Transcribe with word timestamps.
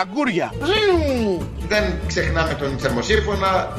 Αγκούρια. 0.00 0.52
Δεν 1.68 1.84
ξεχνάμε 2.06 2.54
τον 2.54 2.78
θερμοσύρφωνα. 2.78 3.78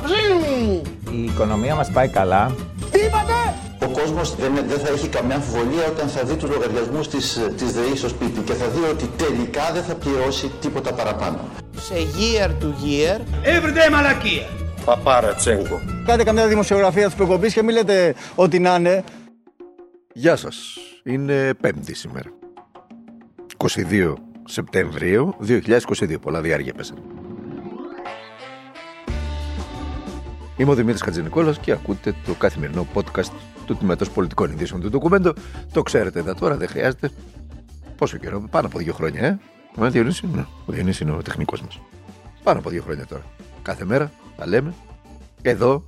Η 1.12 1.24
οικονομία 1.24 1.76
μας 1.76 1.92
πάει 1.92 2.08
καλά. 2.08 2.56
Τι 2.92 3.00
είπατε! 3.00 3.34
Ο 3.86 3.88
κόσμος 3.88 4.36
δεν, 4.36 4.54
δεν 4.67 4.79
θα 4.79 4.88
έχει 4.93 5.07
καμιά 5.07 5.36
αμφιβολία 5.36 5.86
όταν 5.88 6.07
θα 6.07 6.23
δει 6.23 6.36
τους 6.36 6.49
λογαριασμούς 6.49 7.07
της, 7.07 7.39
της 7.57 7.71
ΔΕΗ 7.73 7.96
στο 7.96 8.07
σπίτι 8.07 8.39
και 8.39 8.54
θα 8.54 8.67
δει 8.67 8.79
ότι 8.91 9.09
τελικά 9.17 9.71
δεν 9.73 9.83
θα 9.83 9.96
πληρώσει 9.96 10.51
τίποτα 10.62 10.93
παραπάνω. 10.93 11.39
Σε 11.78 11.93
year 11.93 12.50
to 12.50 12.66
year. 12.66 13.20
Everyday 13.45 13.91
μαλακία. 13.91 14.47
Παπάρα 14.86 15.34
τσέγκο. 15.36 15.82
Κάντε 16.05 16.23
καμιά 16.23 16.47
δημοσιογραφία 16.47 17.05
της 17.05 17.16
προκοπής 17.16 17.54
και 17.54 17.63
μην 17.63 17.75
λέτε 17.75 18.16
ότι 18.36 18.59
να 18.59 18.75
είναι. 18.75 19.04
Γεια 20.13 20.36
σας. 20.36 20.57
Είναι 21.04 21.54
πέμπτη 21.61 21.95
σήμερα. 21.95 22.29
22 23.57 24.13
Σεπτεμβρίου 24.48 25.36
2022. 25.48 26.16
Πολλά 26.21 26.41
διάρκεια 26.41 26.73
πέσανε. 26.73 27.00
Είμαι 30.58 30.71
ο 30.71 30.73
Δημήτρης 30.73 31.02
Χατζηνικόλας 31.02 31.59
και 31.59 31.71
ακούτε 31.71 32.16
το 32.26 32.34
καθημερινό 32.34 32.88
podcast 32.94 33.31
του 33.66 33.76
Τμήματος 33.76 34.09
Πολιτικών 34.09 34.52
Ειδήσεων 34.52 34.81
του 34.81 34.90
Ντοκουμέντο. 34.90 35.34
Το 35.73 35.81
ξέρετε 35.81 36.20
εδώ 36.20 36.34
τώρα, 36.34 36.58
δεν 36.58 36.68
χρειάζεται. 36.68 37.09
Πόσο 37.98 38.18
καιρό, 38.18 38.48
πάνω 38.52 38.68
από 38.68 38.77
δύο 38.77 38.94
χρόνια, 38.94 39.21
ε. 39.26 39.40
Ο 39.77 39.90
Διονύσης, 39.90 40.30
ναι, 40.34 40.46
ο 40.66 40.71
Διονύσης 40.71 40.99
είναι 40.99 41.12
ο 41.12 41.21
τεχνικός 41.21 41.62
μας. 41.62 41.80
Πάνω 42.43 42.59
από 42.59 42.70
δύο 42.70 42.82
χρόνια 42.82 43.05
τώρα. 43.05 43.23
Κάθε 43.62 43.85
μέρα 43.85 44.12
τα 44.38 44.48
λέμε. 44.48 44.73
Εδώ, 45.41 45.84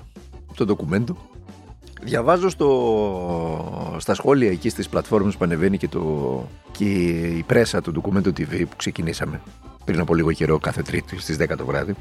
στο 0.54 0.66
ντοκουμέντο. 0.66 1.18
Διαβάζω 2.02 2.50
στο, 2.50 3.96
στα 4.00 4.14
σχόλια 4.14 4.52
εκεί 4.52 4.70
στις 4.70 4.90
πλατφόρμες 4.90 5.38
που 5.38 5.44
ανεβαίνει 5.44 5.78
και, 5.78 5.88
το, 5.88 6.48
και 6.72 6.84
η 6.84 7.44
πρέσα 7.44 7.82
του 7.82 7.92
ντοκουμέντο 7.92 8.30
TV 8.30 8.66
που 8.70 8.76
ξεκινήσαμε 8.76 9.42
πριν 9.86 10.00
από 10.00 10.16
λίγο 10.16 10.32
καιρό 10.32 10.60
κάθε 10.60 10.82
τρίτη 10.82 11.20
στις 11.20 11.38
10 11.40 11.58
το 11.58 11.66
βράδυ 11.66 11.94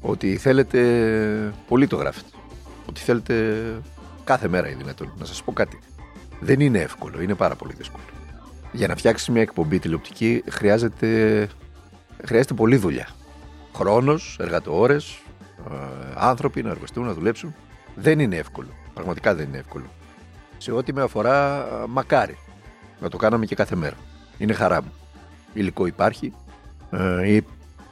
ότι 0.00 0.36
θέλετε, 0.36 0.80
πολύ 1.68 1.86
το 1.86 1.96
γράφετε, 1.96 2.28
ότι 2.86 3.00
θέλετε 3.00 3.64
κάθε 4.24 4.48
μέρα 4.48 4.68
ή 4.68 4.74
δυνατόν. 4.74 5.12
Να 5.18 5.24
σας 5.24 5.42
πω 5.42 5.52
κάτι. 5.52 5.78
Δεν 6.40 6.60
είναι 6.60 6.78
εύκολο, 6.78 7.22
είναι 7.22 7.34
πάρα 7.34 7.54
πολύ 7.54 7.72
δύσκολο. 7.76 8.04
Για 8.72 8.88
να 8.88 8.96
φτιάξεις 8.96 9.28
μια 9.28 9.42
εκπομπή 9.42 9.78
τηλεοπτική 9.78 10.42
χρειάζεται, 10.50 11.48
χρειάζεται 12.24 12.54
πολλή 12.54 12.76
δουλειά. 12.76 13.08
Χρόνος, 13.74 14.36
εργατοώρες, 14.40 15.22
ε, 15.70 15.74
άνθρωποι 16.14 16.62
να 16.62 16.70
εργαστούν, 16.70 17.04
να 17.04 17.14
δουλέψουν. 17.14 17.54
Δεν 17.94 18.18
είναι 18.18 18.36
εύκολο. 18.36 18.68
Πραγματικά 18.94 19.34
δεν 19.34 19.48
είναι 19.48 19.58
εύκολο. 19.58 19.84
Σε 20.58 20.72
ό,τι 20.72 20.92
με 20.92 21.02
αφορά, 21.02 21.66
μακάρι 21.88 22.38
να 23.00 23.08
το 23.08 23.16
κάναμε 23.16 23.46
και 23.46 23.54
κάθε 23.54 23.76
μέρα. 23.76 23.96
Είναι 24.38 24.52
χαρά 24.52 24.82
μου. 24.82 24.92
Υλικό 25.52 25.86
υπάρχει. 25.86 26.32
Ε, 26.90 27.34
η 27.34 27.44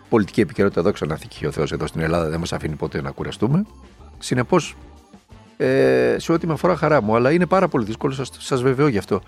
πολιτική 0.09 0.41
επικαιρότητα 0.41 0.81
εδώ 0.81 0.93
ξαναθεί 0.93 1.47
ο 1.47 1.51
Θεός 1.51 1.73
εδώ 1.73 1.87
στην 1.87 2.01
Ελλάδα 2.01 2.29
δεν 2.29 2.39
μας 2.39 2.53
αφήνει 2.53 2.75
ποτέ 2.75 3.01
να 3.01 3.11
κουραστούμε. 3.11 3.65
Συνεπώς, 4.19 4.77
ε, 5.57 6.17
σε 6.19 6.33
ό,τι 6.33 6.47
με 6.47 6.53
αφορά 6.53 6.77
χαρά 6.77 7.03
μου, 7.03 7.17
αλλά 7.17 7.33
είναι 7.33 7.47
πάρα 7.47 7.69
πολύ 7.69 7.85
δύσκολο, 7.85 8.13
σας, 8.13 8.31
σας 8.39 8.63
βεβαιώ 8.63 8.89
γι' 8.89 8.99
αυτό. 8.99 9.21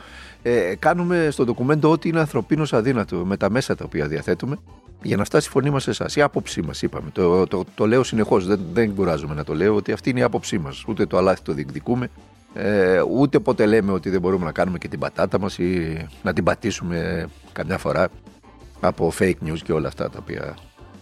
Ε, 0.43 0.75
κάνουμε 0.79 1.29
στο 1.31 1.45
ντοκουμέντο 1.45 1.91
ό,τι 1.91 2.09
είναι 2.09 2.21
ανθρωπίνως 2.21 2.73
αδύνατο 2.73 3.17
με 3.17 3.37
τα 3.37 3.51
μέσα 3.51 3.75
τα 3.75 3.85
οποία 3.85 4.07
διαθέτουμε 4.07 4.59
για 5.03 5.17
να 5.17 5.25
φτάσει 5.25 5.49
η 5.49 5.51
φωνή 5.51 5.71
μας 5.71 5.83
σε 5.83 5.91
εσάς. 5.91 6.17
Η 6.17 6.23
άποψή 6.23 6.63
μας, 6.63 6.83
είπαμε. 6.83 7.11
Το, 7.13 7.47
το, 7.47 7.65
το, 7.75 7.87
λέω 7.87 8.03
συνεχώς, 8.03 8.47
δεν, 8.47 8.61
δεν 8.73 8.95
κουράζομαι 8.95 9.35
να 9.35 9.45
το 9.45 9.55
λέω, 9.55 9.75
ότι 9.75 9.93
αυτή 9.93 10.11
είναι 10.11 10.21
η 10.21 10.23
άποψή 10.23 10.59
μας. 10.59 10.85
Ούτε 10.87 11.07
το 11.07 11.17
αλάθη 11.17 11.43
το 11.43 11.53
διεκδικούμε, 11.53 12.11
ε, 12.55 13.01
ούτε 13.01 13.39
ποτέ 13.39 13.67
λέμε 13.67 13.93
ότι 13.93 14.11
δεν 14.11 14.21
μπορούμε 14.21 14.45
να 14.45 14.53
κάνουμε 14.53 14.79
και 14.79 14.89
την 14.89 14.99
πατάτα 14.99 15.41
μας 15.41 15.59
ή 15.59 15.97
να 16.23 16.33
την 16.33 16.45
πατήσουμε 16.45 17.29
καμιά 17.53 17.79
φορά 17.79 18.09
από 18.81 19.13
fake 19.19 19.35
news 19.47 19.59
και 19.65 19.73
όλα 19.73 19.89
αυτά 19.89 20.11
τα 20.11 20.19
οποία 20.21 20.55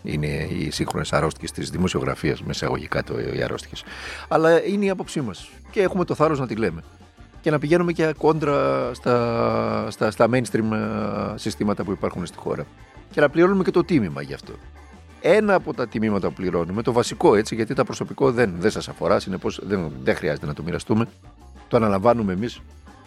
είναι 0.02 0.26
οι 0.26 0.70
σύγχρονες 0.70 1.12
αρρώστιες 1.12 1.52
της 1.52 1.70
δημοσιογραφίας, 1.70 2.42
με 2.42 2.50
εισαγωγικά 2.50 3.04
το, 3.04 3.14
οι 3.36 3.42
αρρώστιες. 3.42 3.84
Αλλά 4.28 4.66
είναι 4.66 4.84
η 4.84 4.90
άποψή 4.90 5.20
μας 5.20 5.48
και 5.70 5.82
έχουμε 5.82 6.04
το 6.04 6.14
θάρρος 6.14 6.38
να 6.38 6.46
τη 6.46 6.54
λέμε. 6.54 6.82
Και 7.40 7.50
να 7.50 7.58
πηγαίνουμε 7.58 7.92
και 7.92 8.14
κόντρα 8.18 8.90
στα, 8.94 9.90
στα, 9.90 10.10
στα 10.10 10.28
mainstream 10.30 10.72
ε, 10.72 11.38
συστήματα 11.38 11.84
που 11.84 11.90
υπάρχουν 11.90 12.26
στη 12.26 12.38
χώρα. 12.38 12.66
Και 13.18 13.24
να 13.24 13.30
πληρώνουμε 13.30 13.64
και 13.64 13.70
το 13.70 13.84
τίμημα 13.84 14.22
γι' 14.22 14.34
αυτό. 14.34 14.52
Ένα 15.20 15.54
από 15.54 15.74
τα 15.74 15.88
τιμήματα 15.88 16.28
που 16.28 16.34
πληρώνουμε, 16.34 16.82
το 16.82 16.92
βασικό 16.92 17.34
έτσι, 17.34 17.54
γιατί 17.54 17.74
τα 17.74 17.84
προσωπικό 17.84 18.32
δεν, 18.32 18.54
δεν 18.58 18.70
σας 18.70 18.88
αφορά, 18.88 19.20
συνεπώς 19.20 19.60
δεν, 19.62 19.90
δεν 20.02 20.14
χρειάζεται 20.14 20.46
να 20.46 20.54
το 20.54 20.62
μοιραστούμε. 20.62 21.06
Το 21.68 21.76
αναλαμβάνουμε 21.76 22.32
εμείς, 22.32 22.60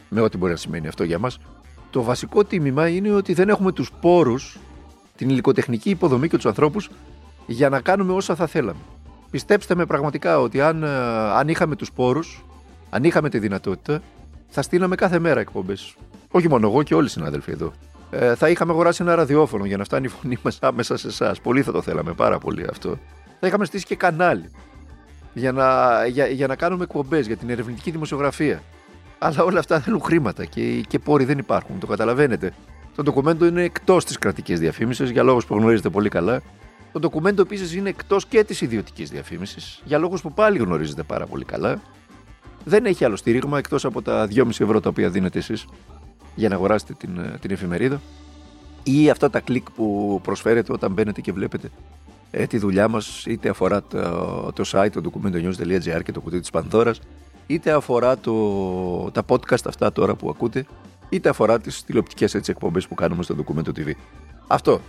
με 0.10 0.22
ό,τι 0.22 0.38
μπορεί 0.38 0.52
να 0.52 0.58
σημαίνει 0.58 0.88
αυτό 0.88 1.04
για 1.04 1.20
μας. 1.20 1.40
Το 1.90 2.04
βασικό 2.04 2.44
τίμημα 2.44 2.88
είναι 2.88 3.12
ότι 3.12 3.34
δεν 3.34 3.50
έχουμε 3.50 3.72
τους 3.72 3.92
πόρους 4.02 4.58
την 5.16 5.30
υλικοτεχνική 5.30 5.90
υποδομή 5.90 6.28
και 6.28 6.36
τους 6.36 6.46
ανθρώπους 6.46 6.90
για 7.48 7.70
να 7.70 7.82
κάνουμε 7.82 8.14
όσα 8.14 8.36
θα 8.36 8.48
θέλαμε. 8.48 8.80
Πιστέψτε 9.30 9.76
με 9.76 9.86
πραγματικά 9.86 10.40
ότι 10.40 10.62
αν, 10.62 10.84
ε, 10.84 10.88
αν 11.36 11.48
είχαμε 11.48 11.76
τους 11.76 11.92
πόρους, 11.92 12.46
αν 12.90 13.04
είχαμε 13.04 13.30
τη 13.30 13.40
δυνατότητα, 13.40 14.02
θα 14.50 14.62
στείλαμε 14.62 14.96
κάθε 14.96 15.20
μέρα 15.20 15.40
εκπομπές. 15.40 15.96
Όχι 16.32 16.50
μόνο 16.50 16.68
εγώ 16.68 16.84
και 16.84 16.96
όλοι 16.96 17.06
οι 17.06 17.10
συνάδελφοι 17.10 17.52
εδώ. 17.52 17.74
Ε, 18.12 18.36
θα 18.36 18.50
είχαμε 18.50 18.72
αγοράσει 18.72 19.04
ένα 19.04 19.16
ραδιόφωνο 19.16 19.66
για 19.66 19.78
να 19.78 19.84
φτάνει 19.84 20.06
η 20.06 20.10
φωνή 20.10 20.38
μας 20.44 20.58
άμεσα 20.62 20.98
σε 20.98 21.08
εσάς. 21.08 21.42
Πολύ 21.42 21.62
θα 21.62 21.72
το 21.72 21.82
θέλαμε, 21.82 22.14
πάρα 22.14 22.38
πολύ 22.38 22.66
αυτό. 22.70 22.98
Θα 23.40 23.48
είχαμε 23.48 23.66
στήσει 23.66 23.86
και 23.86 23.96
κανάλι 23.96 24.50
για 25.34 25.52
να, 25.52 26.06
για, 26.06 26.28
για 26.28 26.48
να 26.48 26.56
κάνουμε 26.56 26.84
εκπομπές 26.84 27.28
για 27.28 27.38
την 27.38 27.50
ερευνητική 27.50 27.92
δημοσιογραφία. 27.92 28.62
Αλλά 29.18 29.44
όλα 29.44 29.60
αυτά 29.60 29.80
θέλουν 29.80 30.02
χρήματα 30.02 30.46
και, 30.46 30.82
και 30.88 31.00
πόροι 31.00 31.26
δεν 31.26 31.38
υπάρχουν, 31.38 31.80
το 31.80 31.88
καταλαβαίνετε. 31.88 32.54
Το 32.96 33.04
ντοκουμέντο 33.04 33.46
είναι 33.46 33.64
εκτός 33.64 34.06
της 34.06 34.18
κρατικής 34.18 34.60
διαφήμισης 34.60 35.10
για 35.10 35.24
λόγους 35.24 35.46
που 35.46 35.56
γνωρίζετε 35.56 35.90
πολύ 35.90 36.10
καλά. 36.10 36.42
Το 36.92 37.00
ντοκουμέντο 37.00 37.42
επίσης 37.42 37.74
είναι 37.74 37.90
εκτός 37.90 38.26
και 38.26 38.44
της 38.44 38.62
ιδιωτικής 38.62 39.10
διαφήμισης 39.10 39.82
για 39.86 39.98
λόγους 39.98 40.22
που 40.22 40.34
πάλι 40.34 40.58
γνωρίζετε 40.58 41.04
πάρα 41.04 41.26
πολύ 41.26 41.46
καλά. 41.46 41.82
Δεν 42.64 42.86
έχει 42.86 43.06
άλλο 43.06 43.16
στήριγμα 43.16 43.58
εκτός 43.58 43.86
από 43.86 44.02
τα 44.02 44.28
2,5 44.36 44.48
ευρώ 44.48 44.80
τα 44.80 44.90
οποία 44.90 45.10
δίνετε 45.10 45.40
εσείς 45.40 45.66
για 46.36 46.50
να 46.50 46.56
αγοράσετε 46.56 46.94
την, 46.94 47.38
την 47.40 47.52
εφημερίδα 47.52 48.02
ή 48.84 49.10
αυτά 49.10 49.30
τα 49.30 49.40
κλικ 49.40 49.72
που 49.72 50.20
προσφέρετε 50.24 50.74
όταν 50.74 50.92
μπαίνετε 50.92 51.22
και 51.22 51.32
βλέπετε 51.32 51.70
ε, 52.32 52.46
τη 52.46 52.58
δουλειά 52.58 52.88
μας, 52.88 53.26
είτε 53.26 53.50
αφορά 53.50 53.82
το, 53.84 54.52
το 54.52 54.64
site, 54.66 54.90
το 54.92 55.02
documentonews.gr 55.12 56.04
και 56.04 56.12
το 56.12 56.22
κουτί 56.22 56.40
της 56.40 56.50
Πανδώρα, 56.50 56.94
είτε 57.48 57.72
αφορά 57.72 58.18
το, 58.18 59.12
τα 59.12 59.24
podcast 59.28 59.66
αυτά 59.66 59.92
τώρα 59.92 60.16
που 60.16 60.30
ακούτε 60.30 60.66
είτε 61.12 61.30
αφορά 61.30 61.60
τις 61.60 61.84
τηλεοπτικές 61.84 62.34
εκπομπές 62.34 62.88
που 62.88 62.96
κάνουμε 62.96 63.24
στο 63.24 63.36
Documento 63.38 63.70
TV. 63.70 63.92
Αυτό. 64.48 64.82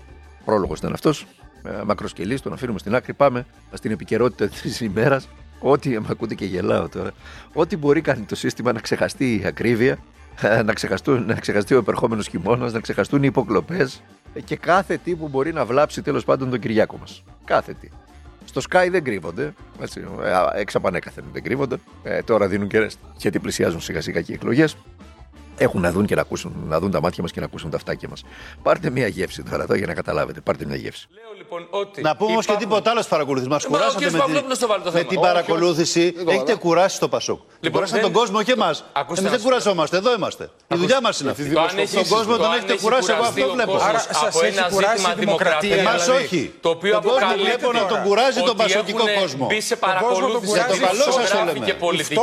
Πρόλογος 0.44 0.78
ήταν 0.78 0.92
αυτός. 0.92 1.26
Ε, 1.62 1.82
Μακροσκελής, 1.86 2.40
τον 2.40 2.52
αφήνουμε 2.52 2.78
στην 2.78 2.94
άκρη. 2.94 3.14
Πάμε 3.14 3.46
στην 3.72 3.90
επικαιρότητα 3.90 4.48
της 4.48 4.80
ημέρας. 4.80 5.28
Ό,τι, 5.60 5.88
με 5.88 6.06
ακούτε 6.10 6.34
και 6.34 6.44
γελάω 6.44 6.88
τώρα. 6.88 7.10
Ό,τι 7.52 7.76
μπορεί 7.76 8.00
κάνει 8.00 8.24
το 8.24 8.34
σύστημα 8.34 8.72
να 8.72 8.80
ξεχαστεί 8.80 9.34
η 9.34 9.46
ακρίβεια, 9.46 9.92
ε, 9.92 9.98
να, 10.66 10.72
ξεχαστούν, 10.72 11.26
να 11.26 11.34
ξεχαστεί 11.34 11.74
ο 11.74 11.78
επερχόμενος 11.78 12.26
χειμώνας, 12.26 12.72
να 12.72 12.80
ξεχαστούν 12.80 13.22
οι 13.22 13.26
υποκλοπές 13.26 14.02
και 14.44 14.56
κάθε 14.56 14.96
τι 14.96 15.14
που 15.14 15.28
μπορεί 15.28 15.52
να 15.52 15.64
βλάψει 15.64 16.02
τέλος 16.02 16.24
πάντων 16.24 16.50
τον 16.50 16.60
Κυριάκο 16.60 16.96
μας. 16.96 17.24
Κάθε 17.44 17.74
τι. 17.80 17.88
Στο 18.44 18.60
Sky 18.70 18.88
δεν 18.90 19.04
κρύβονται. 19.04 19.54
Έτσι, 19.80 20.04
ε, 20.54 20.60
εξαπανέκαθεν 20.60 21.24
δεν 21.32 21.42
κρύβονται. 21.42 21.76
Ε, 22.02 22.22
τώρα 22.22 22.48
δίνουν 22.48 22.68
και 22.68 22.90
γιατί 23.16 23.38
πλησιάζουν 23.38 23.80
σιγά 23.80 24.00
σιγά 24.00 24.20
και 24.20 24.32
οι 24.32 24.34
εκλογές 24.34 24.76
έχουν 25.56 25.80
να 25.80 25.92
δουν 25.92 26.06
και 26.06 26.14
να 26.14 26.20
ακούσουν, 26.20 26.52
να 26.68 26.80
δουν 26.80 26.90
τα 26.90 27.00
μάτια 27.00 27.22
μας 27.22 27.32
και 27.32 27.40
να 27.40 27.46
ακούσουν 27.46 27.70
τα 27.70 27.76
αυτάκια 27.76 28.08
μας. 28.08 28.24
Πάρτε 28.62 28.90
μια 28.90 29.06
γεύση 29.06 29.42
τώρα 29.50 29.62
εδώ 29.62 29.74
για 29.74 29.86
να 29.86 29.94
καταλάβετε. 29.94 30.40
Πάρτε 30.40 30.64
μια 30.64 30.76
γεύση. 30.76 31.06
Λέω 31.14 31.32
λοιπόν 31.36 31.66
ότι. 31.70 32.02
Να 32.02 32.16
πούμε 32.16 32.30
όμως 32.30 32.46
και 32.46 32.54
τίποτα 32.58 32.90
άλλο 32.90 33.00
στι 33.00 33.10
παρακολουθήσει. 33.10 33.50
Μας 33.50 33.64
κουράσατε 33.64 34.10
με, 34.10 34.18
τη... 34.18 34.90
με 34.92 35.02
την 35.02 35.20
παρακολούθηση. 35.20 36.14
Έχετε 36.26 36.54
κουράσει 36.54 36.98
το 36.98 37.08
Πασόκ. 37.08 37.40
Λοιπόν, 37.60 37.72
κουράσατε 37.72 38.00
τον 38.00 38.12
κόσμο 38.12 38.42
και 38.42 38.52
εμάς. 38.52 38.84
Εμείς 39.18 39.30
δεν 39.30 39.40
κουραζόμαστε, 39.40 39.96
εδώ 39.96 40.14
είμαστε. 40.14 40.50
Η 40.68 40.76
δουλειά 40.76 41.00
μας 41.00 41.20
είναι 41.20 41.30
αυτή. 41.30 41.52
Τον 41.94 42.08
κόσμο 42.08 42.36
τον 42.36 42.52
έχετε 42.52 42.76
κουράσει, 42.76 43.12
εγώ 43.12 43.22
αυτό 43.22 43.50
βλέπω. 43.52 43.78
Άρα 43.82 43.98
σας 43.98 44.42
έχει 44.42 44.60
κουράσει 44.70 45.10
η 45.10 45.14
δημοκρατία. 45.18 45.76
Εμάς 45.76 46.08
όχι. 46.08 46.52
Το 46.60 46.68
οποίο 46.68 47.02
βλέπω 47.42 47.72
να 47.72 47.86
τον 47.86 48.02
κουράζει 48.02 48.42
τον 48.42 48.56
πασοκικό 48.56 49.04
κόσμο. 49.20 49.46
Μπει 49.46 49.60
σε 49.60 49.76
παρακολούθηση 49.76 50.52
για 50.52 50.66
το 50.66 50.76
καλό 50.86 51.12
σας 51.12 51.30
το 51.30 51.44
λέμε. 51.44 51.66
και 51.66 51.74
πολιτική. 51.74 52.20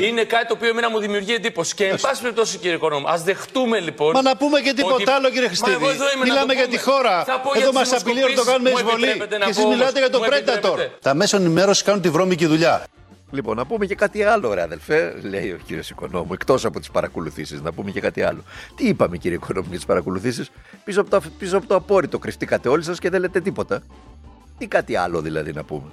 Είναι 0.00 0.24
κάτι 0.24 0.46
το 0.46 0.54
οποίο 0.54 0.68
εμένα 0.68 0.90
μου 0.90 0.98
δημιουργεί 0.98 1.34
εντύπωση. 1.34 1.74
Και 1.74 1.86
εν 1.86 2.00
πάση 2.00 2.22
περιπτώσει 2.26 2.58
κύριε 2.58 2.76
Οικονόμου. 2.76 3.08
Α 3.08 3.16
δεχτούμε 3.24 3.80
λοιπόν. 3.80 4.10
Μα 4.14 4.22
να 4.22 4.36
πούμε 4.36 4.60
και 4.60 4.72
τίποτα 4.72 5.14
άλλο, 5.14 5.30
κύριε 5.30 5.46
Χριστίδη. 5.46 5.76
Μιλάμε 6.22 6.52
για 6.54 6.68
τη 6.68 6.78
χώρα. 6.78 7.24
Εδώ 7.56 7.72
μας 7.72 7.92
απειλεί 7.92 8.20
να 8.20 8.34
το 8.34 8.44
κάνουμε 8.44 8.70
εισβολή. 8.70 9.12
Και 9.28 9.48
εσείς 9.48 9.64
μιλάτε 9.64 9.98
για 9.98 10.10
το 10.10 10.18
Πρέτατορ. 10.18 10.80
Τα 11.00 11.14
μέσα 11.14 11.36
ενημέρωσης 11.36 11.82
κάνουν 11.82 12.00
τη 12.00 12.10
βρώμικη 12.10 12.46
δουλειά. 12.46 12.84
Λοιπόν, 13.30 13.56
να 13.56 13.66
πούμε 13.66 13.86
και 13.86 13.94
κάτι 13.94 14.22
άλλο, 14.22 14.54
ρε 14.54 14.62
αδελφέ, 14.62 15.14
λέει 15.22 15.50
ο 15.50 15.58
κύριος 15.66 15.90
Οικονόμου, 15.90 16.32
εκτός 16.32 16.64
από 16.64 16.78
τις 16.78 16.90
παρακολουθήσεις, 16.90 17.60
να 17.60 17.72
πούμε 17.72 17.90
και 17.90 18.00
κάτι 18.00 18.22
άλλο. 18.22 18.44
Τι 18.76 18.88
είπαμε, 18.88 19.16
κύριε 19.16 19.36
Οικονόμου, 19.36 19.66
για 19.68 19.76
τις 19.76 19.86
παρακολουθήσεις, 19.86 20.50
πίσω, 20.84 21.00
από 21.00 21.10
το, 21.10 21.20
πίσω 21.38 21.56
από 21.56 21.66
το 21.66 21.74
απόρριτο 21.74 22.18
κρυφτήκατε 22.18 22.68
όλοι 22.68 22.82
σας 22.82 22.98
και 22.98 23.10
δεν 23.10 23.20
λέτε 23.20 23.40
τίποτα. 23.40 23.82
Τι 24.58 24.66
κάτι 24.66 24.96
άλλο 24.96 25.20
δηλαδή 25.20 25.52
να 25.52 25.62
πούμε; 25.62 25.90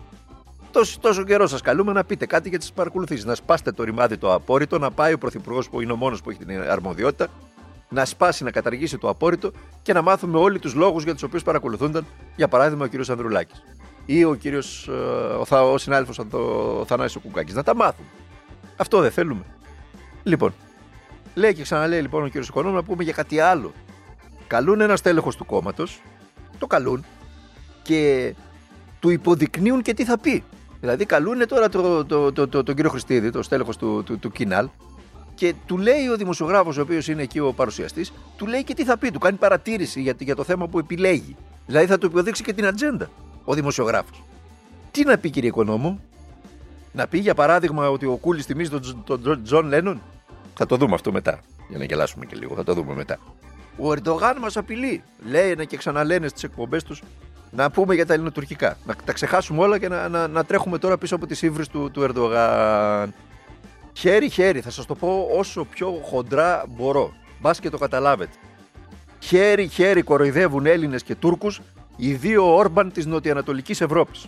Τόσο, 0.74 1.00
τόσο 1.00 1.24
καιρό 1.24 1.48
σας 1.48 1.62
καλούμε 1.62 1.92
να 1.92 2.04
πείτε 2.04 2.25
κάτι 2.25 2.50
για 2.50 2.60
τις 2.60 2.72
παρακολουθήσεις. 2.72 3.25
Να 3.25 3.36
σπάστε 3.36 3.72
το 3.72 3.84
ρημάδι 3.84 4.18
το 4.18 4.34
απόρριτο, 4.34 4.80
να 4.80 4.92
πάει 4.92 5.14
ο 5.14 5.18
Πρωθυπουργός 5.18 5.70
που 5.70 5.81
είναι 5.81 5.92
ο 5.92 5.96
μόνος 5.96 6.22
που 6.22 6.30
έχει 6.30 6.46
την 6.46 6.62
αρμοδιότητα, 6.62 7.28
να 7.90 8.06
σπάσει, 8.06 8.44
να 8.44 8.52
καταργήσει 8.52 8.98
το 8.98 9.10
απόρριτο 9.10 9.52
και 9.81 9.94
να 9.94 10.02
μάθουμε 10.02 10.38
όλοι 10.38 10.60
τους 10.60 10.74
λόγους 10.74 11.04
για 11.04 11.14
τους 11.14 11.24
οποίους 11.24 11.44
παρακολουθούνταν, 11.44 12.06
για 12.36 12.48
παράδειγμα, 12.48 12.86
ο 12.86 12.88
κύριος 12.88 13.10
Ανδρουλάκης 13.10 13.64
ή 14.06 14.24
ο 14.24 14.36
κύριος, 14.36 14.88
ε, 14.88 15.56
ο, 15.56 15.72
ο 15.72 15.78
συνάδελφος 15.78 16.20
ο 16.20 16.86
Θανάσης 16.86 17.22
Κουκάκη. 17.22 17.54
Να 17.54 17.64
τα 17.64 17.75
μάθουν. 17.75 18.06
Αυτό 18.75 19.00
δεν 19.00 19.12
θέλουμε. 19.12 19.44
Λοιπόν, 20.24 20.54
λέει 21.34 21.54
και 21.54 21.62
ξαναλέει 21.62 22.02
λοιπόν 22.02 22.24
ο 22.24 22.25
κύριος 22.28 22.48
Οικονόμου 22.48 22.75
να 22.75 22.84
πούμε 22.84 23.04
για 23.04 23.14
κάτι 23.14 23.40
άλλο. 23.40 23.74
Καλούν 24.48 24.81
ένα 24.81 24.98
τέλεχο 24.98 25.30
του 25.30 25.46
κόμματος, 25.46 26.02
το 26.58 26.68
καλούν 26.68 27.06
και 27.81 28.34
του 29.00 29.10
υποδεικνύουν 29.10 29.81
και 29.81 29.94
τι 29.94 30.04
θα 30.04 30.18
πει. 30.18 30.44
Δηλαδή 30.84 31.06
καλούν 31.06 31.48
τώρα 31.48 31.70
το, 31.70 32.06
το, 32.06 32.32
το, 32.32 32.48
το, 32.48 32.64
τον 32.64 32.76
κύριο 32.76 32.90
Χριστίδη, 32.90 33.30
το 33.30 33.44
στέλεχος 33.44 33.78
του, 33.78 34.04
του, 34.06 34.20
του 34.20 34.32
Κινάλ, 34.32 34.70
και 35.36 35.54
του 35.66 35.78
λέει 35.78 36.08
ο 36.08 36.18
δημοσιογράφος 36.18 36.78
ο 36.78 36.82
οποίος 36.82 37.08
είναι 37.08 37.22
εκεί 37.22 37.40
ο 37.40 37.54
παρουσιαστής, 37.54 38.14
του 38.38 38.46
λέει 38.46 38.64
και 38.64 38.74
τι 38.74 38.84
θα 38.84 38.98
πει, 38.98 39.12
του 39.12 39.20
κάνει 39.20 39.38
παρατήρηση 39.38 40.02
για, 40.02 40.16
για 40.20 40.36
το 40.36 40.44
θέμα 40.44 40.68
που 40.68 40.80
επιλέγει. 40.80 41.36
Δηλαδή 41.66 41.86
θα 41.86 41.98
του 41.98 42.06
υποδείξει 42.06 42.44
και 42.44 42.54
την 42.54 42.66
ατζέντα 42.66 43.10
ο 43.44 43.54
δημοσιογράφος. 43.54 44.24
Τι 44.92 45.04
να 45.04 45.18
πει 45.18 45.30
κύριε 45.30 45.50
Οικονόμου, 45.50 46.02
να 46.92 47.08
πει 47.08 47.18
για 47.18 47.34
παράδειγμα 47.34 47.90
ότι 47.90 48.06
ο 48.06 48.16
Κούλης 48.16 48.46
θυμίζει 48.46 48.70
τον, 48.70 49.04
τον 49.22 49.44
Τζον 49.44 49.68
Λένον; 49.68 50.02
Θα 50.54 50.66
το 50.66 50.78
δούμε 50.78 50.94
αυτό 50.94 51.12
μετά, 51.12 51.40
για 51.70 51.78
να 51.78 51.84
γελάσουμε 51.84 52.26
και 52.26 52.36
λίγο, 52.36 52.56
θα 52.56 52.64
το 52.64 52.74
δούμε 52.74 52.94
μετά. 52.94 53.18
Ο 53.78 53.92
Ερντογάν 53.92 54.38
μας 54.40 54.58
απειλεί. 54.58 55.04
Λένε 55.30 55.66
και 55.66 55.78
ξαναλένε 55.78 56.28
στις 56.28 56.44
εκπομπές 56.44 56.84
τους 56.84 57.02
να 57.56 57.72
πούμε 57.72 57.96
για 57.96 58.06
τα 58.06 58.14
ελληνοτουρκικά. 58.14 58.78
Να 58.86 58.96
τα 59.06 59.14
ξεχάσουμε 59.14 59.62
όλα 59.62 59.80
και 59.80 59.88
να, 59.88 60.10
να, 60.10 60.28
να 60.28 60.44
τρέχουμε 60.44 60.78
τώρα 60.78 60.98
πίσω 60.98 61.16
από 61.16 61.28
τις 61.28 61.42
ύβρις 61.42 61.68
του, 61.68 61.92
του 61.92 62.04
Ερντογάν. 62.04 63.14
Χέρι-χέρι, 63.94 64.62
θα 64.62 64.70
σας 64.70 64.86
το 64.86 64.96
πω 64.96 65.28
όσο 65.38 65.66
πιο 65.66 65.92
χοντρά 66.04 66.66
μπορώ. 66.68 67.14
Μπας 67.40 67.60
και 67.60 67.70
το 67.70 67.78
καταλάβετε. 67.78 68.36
Χέρι-χέρι 69.20 70.02
κοροϊδεύουν 70.02 70.66
Έλληνες 70.66 71.04
και 71.04 71.16
Τούρκους 71.16 71.62
οι 71.96 72.14
δύο 72.14 72.56
όρμπαν 72.56 72.92
της 72.92 73.06
νοτιοανατολικής 73.06 73.82
Ευρώπης. 73.82 74.26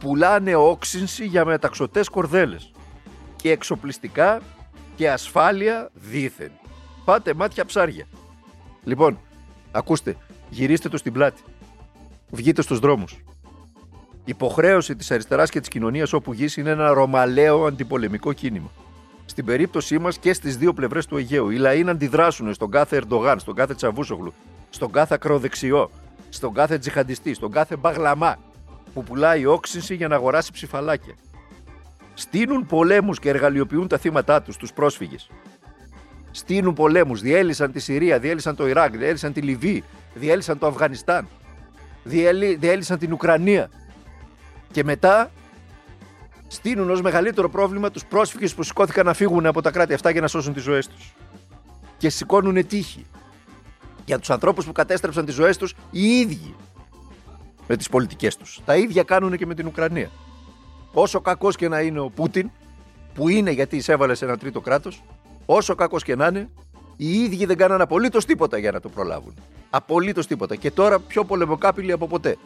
Πουλάνε 0.00 0.54
όξυνση 0.54 1.24
για 1.24 1.44
μεταξωτές 1.44 2.08
κορδέλες. 2.08 2.72
Και 3.36 3.50
εξοπλιστικά 3.50 4.40
και 4.96 5.10
ασφάλεια 5.10 5.90
δίθεν. 5.94 6.50
Πάτε 7.04 7.34
μάτια 7.34 7.64
ψάρια. 7.64 8.06
Λοιπόν, 8.84 9.18
ακούστε, 9.72 10.16
γυρίστε 10.50 10.88
το 10.88 10.96
στην 10.96 11.12
πλάτη. 11.12 11.42
Βγείτε 12.34 12.62
στους 12.62 12.78
δρόμους. 12.78 13.24
Υποχρέωση 14.24 14.96
της 14.96 15.10
αριστεράς 15.10 15.50
και 15.50 15.60
της 15.60 15.68
κοινωνίας 15.68 16.12
όπου 16.12 16.32
γης 16.32 16.56
είναι 16.56 16.70
ένα 16.70 16.92
ρωμαλαίο 16.92 17.66
αντιπολεμικό 17.66 18.32
κίνημα. 18.32 18.70
Στην 19.24 19.44
περίπτωσή 19.44 19.98
μας 19.98 20.18
και 20.18 20.32
στις 20.32 20.56
δύο 20.56 20.72
πλευρές 20.72 21.06
του 21.06 21.16
Αιγαίου. 21.16 21.50
Οι 21.50 21.56
λαοί 21.56 21.84
να 21.84 21.90
αντιδράσουν 21.90 22.54
στον 22.54 22.70
κάθε 22.70 22.96
Ερντογάν, 22.96 23.38
στον 23.38 23.54
κάθε 23.54 23.74
Τσαβούσογλου, 23.74 24.32
στον 24.70 24.92
κάθε 24.92 25.14
ακροδεξιό, 25.14 25.90
στον 26.28 26.52
κάθε 26.52 26.78
τζιχαντιστή, 26.78 27.34
στον 27.34 27.50
κάθε 27.50 27.76
μπαγλαμά 27.76 28.36
που 28.94 29.02
πουλάει 29.02 29.46
όξυνση 29.46 29.94
για 29.94 30.08
να 30.08 30.14
αγοράσει 30.14 30.52
ψηφαλάκια. 30.52 31.14
Στείνουν 32.14 32.66
πολέμους 32.66 33.18
και 33.18 33.28
εργαλειοποιούν 33.28 33.88
τα 33.88 33.98
θύματά 33.98 34.42
τους, 34.42 34.56
τους 34.56 34.72
πρόσφυγες 34.72 35.28
στείνουν 36.34 36.74
πολέμους, 36.74 37.20
διέλυσαν 37.20 37.72
τη 37.72 37.80
Συρία, 37.80 38.18
διέλυσαν 38.18 38.56
το 38.56 38.68
Ιράκ, 38.68 38.96
διέλυσαν 38.96 39.32
τη 39.32 39.40
Λιβύη, 39.40 39.84
διέλυσαν 40.14 40.58
το 40.58 40.66
Αφγανιστάν, 40.66 41.28
διέλυσαν 42.04 42.98
την 42.98 43.12
Ουκρανία. 43.12 43.70
Και 44.70 44.84
μετά 44.84 45.30
στείνουν 46.46 46.90
ως 46.90 47.02
μεγαλύτερο 47.02 47.48
πρόβλημα 47.48 47.90
τους 47.90 48.04
πρόσφυγες 48.04 48.54
που 48.54 48.62
σηκώθηκαν 48.62 49.06
να 49.06 49.14
φύγουν 49.14 49.46
από 49.46 49.62
τα 49.62 49.70
κράτη 49.70 49.94
αυτά 49.94 50.10
για 50.10 50.20
να 50.20 50.26
σώσουν 50.26 50.52
τις 50.52 50.62
ζωές 50.62 50.88
τους. 50.88 51.14
Και 51.98 52.08
σηκώνουν 52.08 52.66
τύχη. 52.66 53.06
Για 54.04 54.18
τους 54.18 54.30
ανθρώπους 54.30 54.64
που 54.64 54.72
κατέστρεψαν 54.72 55.24
τις 55.24 55.34
ζωές 55.34 55.56
τους 55.56 55.74
οι 55.90 56.18
ίδιοι 56.18 56.54
με 57.66 57.76
τις 57.76 57.88
πολιτικές 57.88 58.36
τους. 58.36 58.60
Τα 58.64 58.76
ίδια 58.76 59.02
κάνουν 59.02 59.36
και 59.36 59.46
με 59.46 59.54
την 59.54 59.66
Ουκρανία. 59.66 60.10
Όσο 60.92 61.20
κακός 61.20 61.56
και 61.56 61.68
να 61.68 61.80
είναι 61.80 62.00
ο 62.00 62.10
Πούτιν, 62.10 62.50
που 63.14 63.28
είναι 63.28 63.50
γιατί 63.50 63.76
εισέβαλε 63.76 64.14
σε 64.14 64.24
ένα 64.24 64.36
τρίτο 64.36 64.60
κράτος, 64.60 65.02
όσο 65.46 65.74
κακός 65.74 66.02
και 66.02 66.16
να 66.16 66.26
είναι, 66.26 66.48
οι 66.96 67.22
ίδιοι 67.22 67.44
δεν 67.44 67.56
κάνανε 67.56 67.82
απολύτως 67.82 68.24
τίποτα 68.24 68.58
για 68.58 68.70
να 68.70 68.80
το 68.80 68.88
προλάβουν. 68.88 69.34
Απολύτως 69.76 70.26
τίποτα. 70.26 70.56
Και 70.56 70.70
τώρα 70.70 70.98
πιο 70.98 71.24
πολεμοκάπηλοι 71.24 71.92
από 71.92 72.06
ποτέ. 72.06 72.36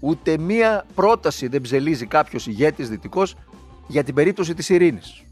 Ούτε 0.00 0.38
μία 0.38 0.84
πρόταση 0.94 1.46
δεν 1.48 1.60
ψελίζει 1.60 2.06
κάποιος 2.06 2.46
ηγέτης 2.46 2.88
δυτικός 2.88 3.34
για 3.86 4.04
την 4.04 4.14
περίπτωση 4.14 4.54
της 4.54 4.68
ειρήνης. 4.68 5.22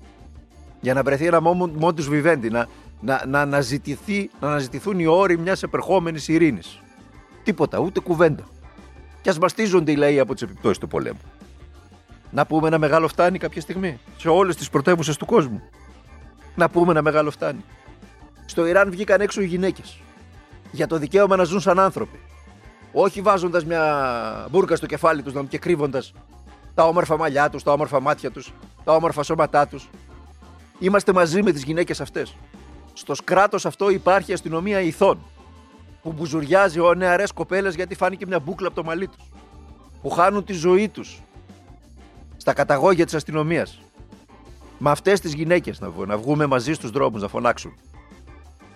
Για 0.80 0.94
να 0.94 1.02
βρεθεί 1.02 1.26
ένα 1.26 1.40
μόντους 1.40 2.08
βιβέντη, 2.08 2.50
να, 2.50 2.68
να, 3.00 3.26
να, 3.26 3.40
αναζητηθεί, 3.40 4.30
να 4.40 4.48
αναζητηθούν 4.48 4.98
οι 4.98 5.06
όροι 5.06 5.38
μιας 5.38 5.62
επερχόμενης 5.62 6.28
ειρήνης. 6.28 6.80
Τίποτα, 7.42 7.78
ούτε 7.78 8.00
κουβέντα. 8.00 8.48
Και 9.22 9.30
ας 9.30 9.38
μαστίζονται 9.38 9.92
οι 9.92 9.96
λαοί 9.96 10.18
από 10.18 10.32
τις 10.32 10.42
επιπτώσεις 10.42 10.78
του 10.78 10.88
πολέμου. 10.88 11.20
Να 12.30 12.46
πούμε 12.46 12.66
ένα 12.66 12.78
μεγάλο 12.78 13.08
φτάνει 13.08 13.38
κάποια 13.38 13.60
στιγμή 13.60 14.00
σε 14.16 14.28
όλες 14.28 14.56
τις 14.56 14.70
πρωτεύουσες 14.70 15.16
του 15.16 15.26
κόσμου 15.26 15.62
να 16.54 16.68
πούμε 16.68 16.90
ένα 16.90 17.02
μεγάλο 17.02 17.30
φτάνει. 17.30 17.64
Στο 18.46 18.66
Ιράν 18.66 18.90
βγήκαν 18.90 19.20
έξω 19.20 19.40
οι 19.40 19.46
γυναίκες. 19.46 19.98
Για 20.70 20.86
το 20.86 20.98
δικαίωμα 20.98 21.36
να 21.36 21.44
ζουν 21.44 21.60
σαν 21.60 21.78
άνθρωποι. 21.78 22.20
Όχι 22.92 23.20
βάζοντας 23.20 23.64
μια 23.64 24.46
μπουρκα 24.50 24.76
στο 24.76 24.86
κεφάλι 24.86 25.22
τους 25.22 25.32
και 25.48 25.58
κρύβοντας 25.58 26.12
τα 26.74 26.84
όμορφα 26.84 27.16
μαλλιά 27.16 27.50
τους, 27.50 27.62
τα 27.62 27.72
όμορφα 27.72 28.00
μάτια 28.00 28.30
τους, 28.30 28.52
τα 28.84 28.94
όμορφα 28.94 29.22
σώματά 29.22 29.66
τους. 29.66 29.88
Είμαστε 30.78 31.12
μαζί 31.12 31.42
με 31.42 31.52
τις 31.52 31.64
γυναίκες 31.64 32.00
αυτές. 32.00 32.36
Στο 32.92 33.14
κράτο 33.24 33.56
αυτό 33.64 33.90
υπάρχει 33.90 34.32
αστυνομία 34.32 34.80
ηθών. 34.80 35.18
Που 36.02 36.12
μπουζουριάζει 36.12 36.80
ο 36.80 36.94
νεαρές 36.94 37.32
κοπέλες 37.32 37.74
γιατί 37.74 37.94
φάνηκε 37.94 38.26
μια 38.26 38.38
μπουκλα 38.38 38.66
από 38.66 38.76
το 38.76 38.84
μαλλί 38.84 39.06
τους. 39.06 39.30
Που 40.02 40.10
χάνουν 40.10 40.44
τη 40.44 40.52
ζωή 40.52 40.88
τους 40.88 41.22
στα 42.36 42.52
καταγόγια 42.52 43.04
της 43.04 43.14
αστυνομίας 43.14 43.80
με 44.78 44.90
αυτές 44.90 45.20
τις 45.20 45.34
γυναίκες 45.34 45.80
να, 45.80 45.90
βγούμε, 45.90 46.06
να 46.06 46.16
βγούμε 46.16 46.46
μαζί 46.46 46.72
στους 46.72 46.90
δρόμους 46.90 47.22
να 47.22 47.28
φωνάξουν. 47.28 47.74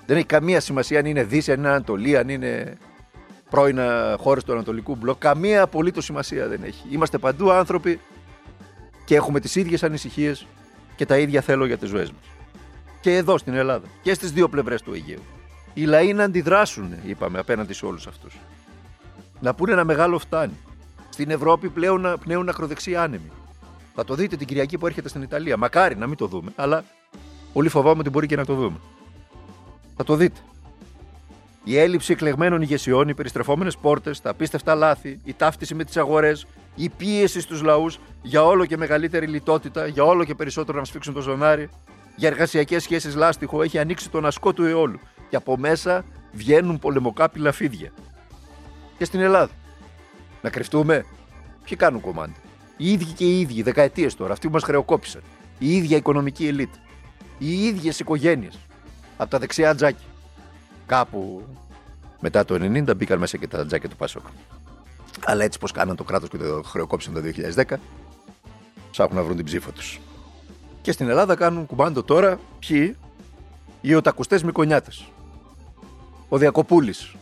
Δεν 0.07 0.17
έχει 0.17 0.27
καμία 0.27 0.61
σημασία 0.61 0.99
αν 0.99 1.07
είναι 1.07 1.25
Δύση, 1.25 1.53
αν 1.53 1.59
είναι 1.59 1.69
Ανατολή, 1.69 2.17
αν 2.17 2.29
είναι 2.29 2.79
πρώην 3.51 3.79
χώρες 4.19 4.45
του 4.45 4.53
Ανατολικού 4.53 4.97
Μπλοκ. 4.97 5.19
Καμία 5.19 5.63
απολύτως 5.63 6.05
σημασία 6.05 6.49
δεν 6.49 6.63
έχει. 6.63 6.87
Είμαστε 6.91 7.19
παντού 7.19 7.51
άνθρωποι 7.51 8.01
και 9.05 9.15
έχουμε 9.15 9.41
τις 9.41 9.57
ίδιες 9.57 9.83
ανησυχίες 9.83 10.47
και 10.97 11.07
τα 11.07 11.19
ίδια 11.19 11.41
θέλω 11.41 11.67
για 11.67 11.79
τις 11.79 11.89
ζωές 11.89 12.11
μας. 12.11 12.23
Και 13.01 13.17
εδώ 13.17 13.39
στην 13.39 13.55
Ελλάδα 13.55 13.87
και 14.03 14.15
στις 14.15 14.33
δύο 14.33 14.49
πλευρές 14.49 14.83
του 14.83 14.93
Αιγαίου. 14.95 15.23
Οι 15.75 15.85
λαοί 15.85 16.13
να 16.13 16.25
αντιδράσουν, 16.25 16.95
είπαμε, 17.05 17.39
απέναντι 17.39 17.73
σε 17.73 17.87
όλους 17.87 18.07
αυτούς. 18.07 18.39
Να 19.41 19.55
πούνε 19.55 19.73
ένα 19.73 19.85
μεγάλο 19.85 20.19
φτάνει. 20.19 20.57
Στην 21.09 21.31
Ευρώπη 21.31 21.69
πλέον 21.69 22.19
πνέουν 22.25 22.49
ακροδεξιοί 22.49 22.97
άνεμοι. 22.97 23.31
Θα 23.95 24.05
το 24.05 24.15
δείτε 24.15 24.37
την 24.37 24.47
Κυριακή 24.47 24.79
που 24.79 24.87
έρχεται 24.87 25.09
στην 25.09 25.23
Ιταλία. 25.23 25.57
Μακάρι 25.57 25.97
να 25.97 26.07
μην 26.07 26.17
το 26.17 26.27
δούμε, 26.27 26.53
αλλά 26.57 26.85
πολύ 27.53 27.69
φοβάμαι 27.69 28.01
ότι 28.01 28.11
μπορεί 28.11 28.27
και 28.27 28.37
να 28.37 28.45
το 28.45 28.55
δούμε. 28.55 28.77
Θα 30.05 30.09
το 30.09 30.17
δείτε. 30.17 30.41
Η 31.65 31.79
έλλειψη 31.79 32.13
εκλεγμένων 32.13 32.63
ηγεσιών, 32.63 33.09
οι 33.09 33.15
περιστρεφόμενες 33.15 33.77
πόρτες, 33.77 34.21
τα 34.21 34.31
απίστευτα 34.31 34.75
λάθη, 34.75 35.21
η 35.25 35.35
ταύτιση 35.35 35.75
με 35.75 35.85
τις 35.85 35.97
αγορές, 35.97 36.47
η 36.75 36.89
πίεση 36.89 37.41
στους 37.41 37.63
λαούς 37.63 37.99
για 38.23 38.45
όλο 38.45 38.67
και 38.67 38.77
μεγαλύτερη 38.77 39.27
λιτότητα, 39.27 39.87
για 39.87 40.05
όλο 40.05 40.25
και 40.25 40.35
περισσότερο 40.35 40.79
να 40.79 40.85
σφίξουν 40.85 41.15
το 41.15 41.21
ζωνάρι, 41.21 41.71
για 42.17 42.29
εργασιακές 42.29 42.83
σχέσεις 42.83 43.15
λάστιχο, 43.15 43.63
έχει 43.63 43.79
ανοίξει 43.79 44.11
τον 44.11 44.27
ασκό 44.27 44.53
του 44.53 44.65
αιώλου. 44.65 45.01
Και 45.29 45.37
από 45.37 45.57
μέσα 45.57 46.05
βγαίνουν 46.33 46.79
πολεμοκάπηλα 46.79 47.53
φίδια. 47.53 47.93
Και 48.99 49.05
στην 49.05 49.21
Ελλάδα. 49.21 49.53
Να 50.43 50.51
κρυφτούμε. 50.51 51.05
Ποιοι 51.65 51.77
κάνουν 51.77 52.01
κομμάτι. 52.01 52.41
Οι 52.77 52.93
ίδιοι 52.93 53.13
και 53.13 53.25
οι 53.25 53.41
ίδιοι, 53.41 53.63
δεκαετίες 53.63 54.15
τώρα, 54.15 54.33
αυτοί 54.33 54.47
που 54.47 54.53
μας 54.53 54.63
χρεοκόπησαν. 54.63 55.23
Η 55.59 55.77
ίδια 55.77 55.97
οικονομική 55.97 56.47
ελίτ. 56.47 56.75
Οι 57.39 57.65
ίδιες 57.65 58.01
οικογένειες. 58.01 58.59
Από 59.17 59.31
τα 59.31 59.39
δεξιά 59.39 59.75
τζάκια. 59.75 60.07
Κάπου 60.87 61.43
μετά 62.21 62.45
το 62.45 62.55
90 62.55 62.97
μπήκαν 62.97 63.19
μέσα 63.19 63.37
και 63.37 63.49
τα 63.49 63.67
τζάκια 63.67 63.89
του 63.89 63.97
Πασόκ. 63.97 64.27
Αλλά 65.25 65.45
έτσι 65.45 65.59
πως 65.59 65.73
κάναν 65.73 65.97
το 65.97 66.05
κράτος 66.05 66.29
και 66.29 66.37
το 66.37 66.63
χρεοκόπησαν 66.65 67.15
το 67.15 67.21
2010, 67.21 67.79
ψάχνουν 68.91 69.17
να 69.17 69.23
βρουν 69.23 69.37
την 69.37 69.45
ψήφο 69.45 69.71
τους. 69.71 70.01
Και 70.83 70.93
στην 70.93 71.09
Ελλάδα 71.09 71.35
κάνουν 71.35 71.67
κουμπάντο 71.67 72.03
τώρα 72.03 72.39
ποιοι, 72.59 72.97
οι 73.81 73.95
οτακουστές 73.95 74.43
Μικονιάτες. 74.43 75.09
Ο 76.29 76.39
Διακοπούλης, 76.39 77.15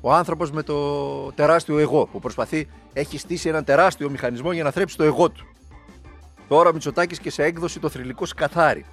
ο 0.00 0.12
άνθρωπος 0.12 0.50
με 0.50 0.62
το 0.62 1.32
τεράστιο 1.32 1.78
εγώ 1.78 2.06
που 2.06 2.18
προσπαθεί, 2.20 2.68
έχει 2.92 3.18
στήσει 3.18 3.48
έναν 3.48 3.64
τεράστιο 3.64 4.10
μηχανισμό 4.10 4.52
για 4.52 4.62
να 4.62 4.70
θρέψει 4.70 4.96
το 4.96 5.04
εγώ 5.04 5.30
του. 5.30 5.46
Τώρα 6.48 6.68
ο 6.68 6.72
Μητσοτάκης 6.72 7.18
και 7.18 7.30
σε 7.30 7.42
έκδοση 7.42 7.80
το 7.80 7.88
θρηλυκό 7.88 8.26
σκαθάρι. 8.26 8.84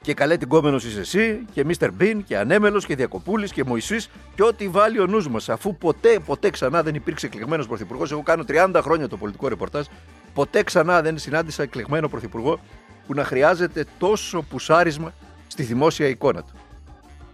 Και 0.00 0.14
καλέ 0.14 0.36
την 0.36 0.48
κόμενος 0.48 0.84
είσαι 0.84 1.00
εσύ 1.00 1.44
και 1.52 1.64
Μίστερ 1.64 1.92
Μπιν 1.92 2.24
και 2.24 2.38
Ανέμελος 2.38 2.86
και 2.86 2.94
Διακοπούλης 2.96 3.52
και 3.52 3.64
Μωυσής 3.64 4.10
και 4.34 4.42
ό,τι 4.42 4.68
βάλει 4.68 5.00
ο 5.00 5.06
νους 5.06 5.28
μας. 5.28 5.48
Αφού 5.48 5.76
ποτέ, 5.76 6.18
ποτέ 6.26 6.50
ξανά 6.50 6.82
δεν 6.82 6.94
υπήρξε 6.94 7.26
εκλεγμένος 7.26 7.66
πρωθυπουργός. 7.66 8.10
Εγώ 8.12 8.22
κάνω 8.22 8.44
30 8.48 8.80
χρόνια 8.82 9.08
το 9.08 9.16
πολιτικό 9.16 9.48
ρεπορτάζ. 9.48 9.86
Ποτέ 10.34 10.62
ξανά 10.62 11.02
δεν 11.02 11.18
συνάντησα 11.18 11.62
εκλεγμένο 11.62 12.08
πρωθυπουργό 12.08 12.60
που 13.06 13.14
να 13.14 13.24
χρειάζεται 13.24 13.86
τόσο 13.98 14.42
πουσάρισμα 14.42 15.12
στη 15.46 15.62
δημόσια 15.62 16.06
εικόνα 16.06 16.42
του. 16.42 16.52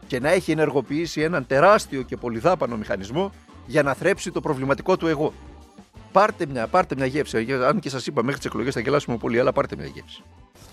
και 0.06 0.20
να 0.20 0.30
έχει 0.30 0.50
ενεργοποιήσει 0.50 1.20
έναν 1.20 1.46
τεράστιο 1.46 2.02
και 2.02 2.16
πολυδάπανο 2.16 2.76
μηχανισμό 2.76 3.32
για 3.66 3.82
να 3.82 3.94
θρέψει 3.94 4.30
το 4.30 4.40
προβληματικό 4.40 4.96
του 4.96 5.06
εγώ. 5.06 5.32
Πάρτε 6.14 6.46
μια, 6.52 6.66
πάρτε 6.66 6.94
μια 6.94 7.06
γεύση. 7.06 7.46
Αν 7.66 7.78
και 7.78 7.88
σας 7.88 8.06
είπα 8.06 8.22
μέχρι 8.22 8.36
τις 8.36 8.46
εκλογές 8.46 8.74
θα 8.74 8.80
γελάσουμε 8.80 9.16
πολύ, 9.16 9.40
αλλά 9.40 9.52
πάρτε 9.52 9.76
μια 9.76 9.86
γεύση. 9.86 10.22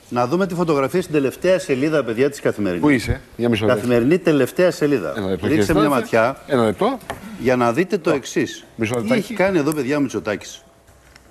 Να 0.10 0.28
δούμε 0.28 0.48
τη 0.48 0.56
φωτογραφία 0.56 1.02
στην 1.02 1.14
τελευταία 1.14 1.60
σελίδα, 1.60 2.04
παιδιά 2.04 2.30
της 2.30 2.40
καθημερινής. 2.40 2.84
Πού 2.84 2.90
είσαι, 2.90 3.22
για 3.38 3.50
μισό 3.50 3.66
λεπτό. 3.66 3.80
Καθημερινή 3.80 4.18
τελευταία 4.18 4.72
σελίδα. 4.72 5.38
Ρίξτε 5.44 5.74
μια 5.74 5.90
ματιά. 5.90 6.38
Ένα 6.48 6.66
λεπτό. 6.66 6.98
Για 7.40 7.56
να 7.56 7.74
δείτε 7.74 7.98
το 7.98 8.12
εξής. 8.12 8.66
Μισό 8.76 9.02
Τι 9.02 9.14
έχει 9.14 9.34
κάνει 9.34 9.58
εδώ, 9.58 9.74
παιδιά, 9.74 9.98
ο 9.98 10.00
Μητσοτάκης. 10.00 10.64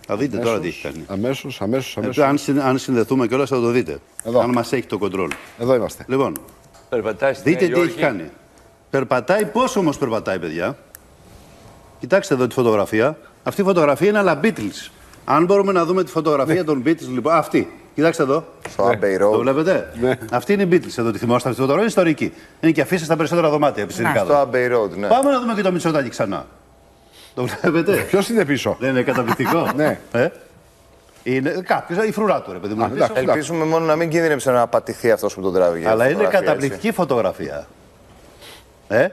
Θα 0.07 0.17
δείτε 0.17 0.37
αμέσως, 0.37 0.53
τώρα 0.53 0.63
τι 0.63 0.69
έχει 0.69 0.83
κάνει. 0.83 1.05
Αμέσως, 1.07 1.61
αμέσως. 1.61 1.97
αμέσως. 1.97 2.25
αν, 2.25 2.39
συν, 2.39 2.61
αν 2.61 2.79
συνδεθούμε 2.79 3.27
κιόλας 3.27 3.49
θα 3.49 3.61
το 3.61 3.71
δείτε. 3.71 3.99
Εδώ. 4.25 4.41
Αν 4.41 4.51
μας 4.51 4.73
έχει 4.73 4.87
το 4.87 4.99
κοντρόλ. 4.99 5.31
Εδώ 5.59 5.75
είμαστε. 5.75 6.05
Λοιπόν, 6.09 6.37
Περπατάει 6.89 7.33
δείτε 7.45 7.69
τι 7.69 7.81
έχει 7.81 7.99
κάνει. 7.99 8.31
Περπατάει, 8.91 9.47
πόσο 9.47 9.81
όμως 9.81 9.99
περπατάει, 9.99 10.39
παιδιά; 10.39 10.79
Κοιτάξτε 12.01 12.35
εδώ 12.35 12.47
τη 12.47 12.55
φωτογραφία. 12.55 13.19
Αυτή 13.43 13.61
η 13.61 13.65
φωτογραφία 13.65 14.09
είναι 14.09 14.19
αλλά 14.19 14.41
Beatles. 14.43 14.91
Αν 15.25 15.45
μπορούμε 15.45 15.73
να 15.73 15.85
δούμε 15.85 16.05
τη 16.05 16.11
φωτογραφία 16.11 16.65
των 16.65 16.83
Beatles, 16.87 17.09
λοιπόν, 17.13 17.35
αυτή. 17.35 17.73
Κοιτάξτε 17.95 18.23
εδώ. 18.23 18.45
Στο 18.69 18.89
Abbey 18.89 19.23
Road. 19.23 19.33
Το 19.33 19.39
βλέπετε; 19.39 19.93
Ναι. 20.01 20.19
Αυτή 20.33 20.53
είναι 20.53 20.63
η 20.63 20.69
Beatles 20.73 20.99
εδώ. 20.99 21.11
Τη 21.11 21.19
θυμόστε 21.19 21.49
αυτή 21.49 21.61
τη 21.61 21.67
φωτογραφία. 21.67 21.79
Είναι 21.79 21.87
ιστορική. 21.87 22.33
Είναι 22.61 22.73
και 22.73 22.81
αφήσει 22.81 23.05
στα 23.05 23.17
περισσότερα 23.17 23.49
δωμάτια. 23.49 23.83
επιστημικά 23.83 24.25
Στο 24.25 24.49
Abbey 24.53 24.73
Road, 24.77 24.91
ναι. 24.97 25.07
Πάμε 25.07 25.31
να 25.31 25.41
δούμε 25.41 25.55
και 25.55 25.63
το 25.63 25.73
Μητσοτάκη 25.73 26.09
ξανά. 26.09 26.47
Το 27.35 27.47
βλέπετε; 27.47 27.97
Ποιος 27.97 28.29
είναι 28.29 28.45
πίσω; 28.45 28.77
Δεν 28.81 28.91
είναι 28.91 29.03
καταπληκτικό. 29.03 29.69
Ναι. 29.77 29.99
Ε; 30.13 30.29
Είναι 31.23 31.51
κάποιος, 31.51 32.05
η 32.07 32.13
φρουρά 32.13 32.43
του 32.43 32.53
ρε 32.53 32.59
παιδί 32.59 32.75
μου. 32.75 32.85
Α, 32.85 32.89
πίσω. 32.89 33.05
εντάξει. 33.05 33.25
Ελπίζουμε 33.27 33.65
μόνο 33.65 33.85
να 33.85 33.97
μην 33.97 34.09
κινδυνεύσει 34.09 34.51
να 34.51 34.67
πατηθεί 34.67 35.11
αυτός 35.11 35.35
που 35.35 35.41
τον 35.41 35.53
τράβηγε. 35.53 35.89
Αλλά 35.89 36.05
είναι 36.05 36.15
Φωτογραφία, 36.15 36.41
καταπληκτική 36.41 36.93
φωτογραφία. 36.93 37.67
Ε, 38.89 39.09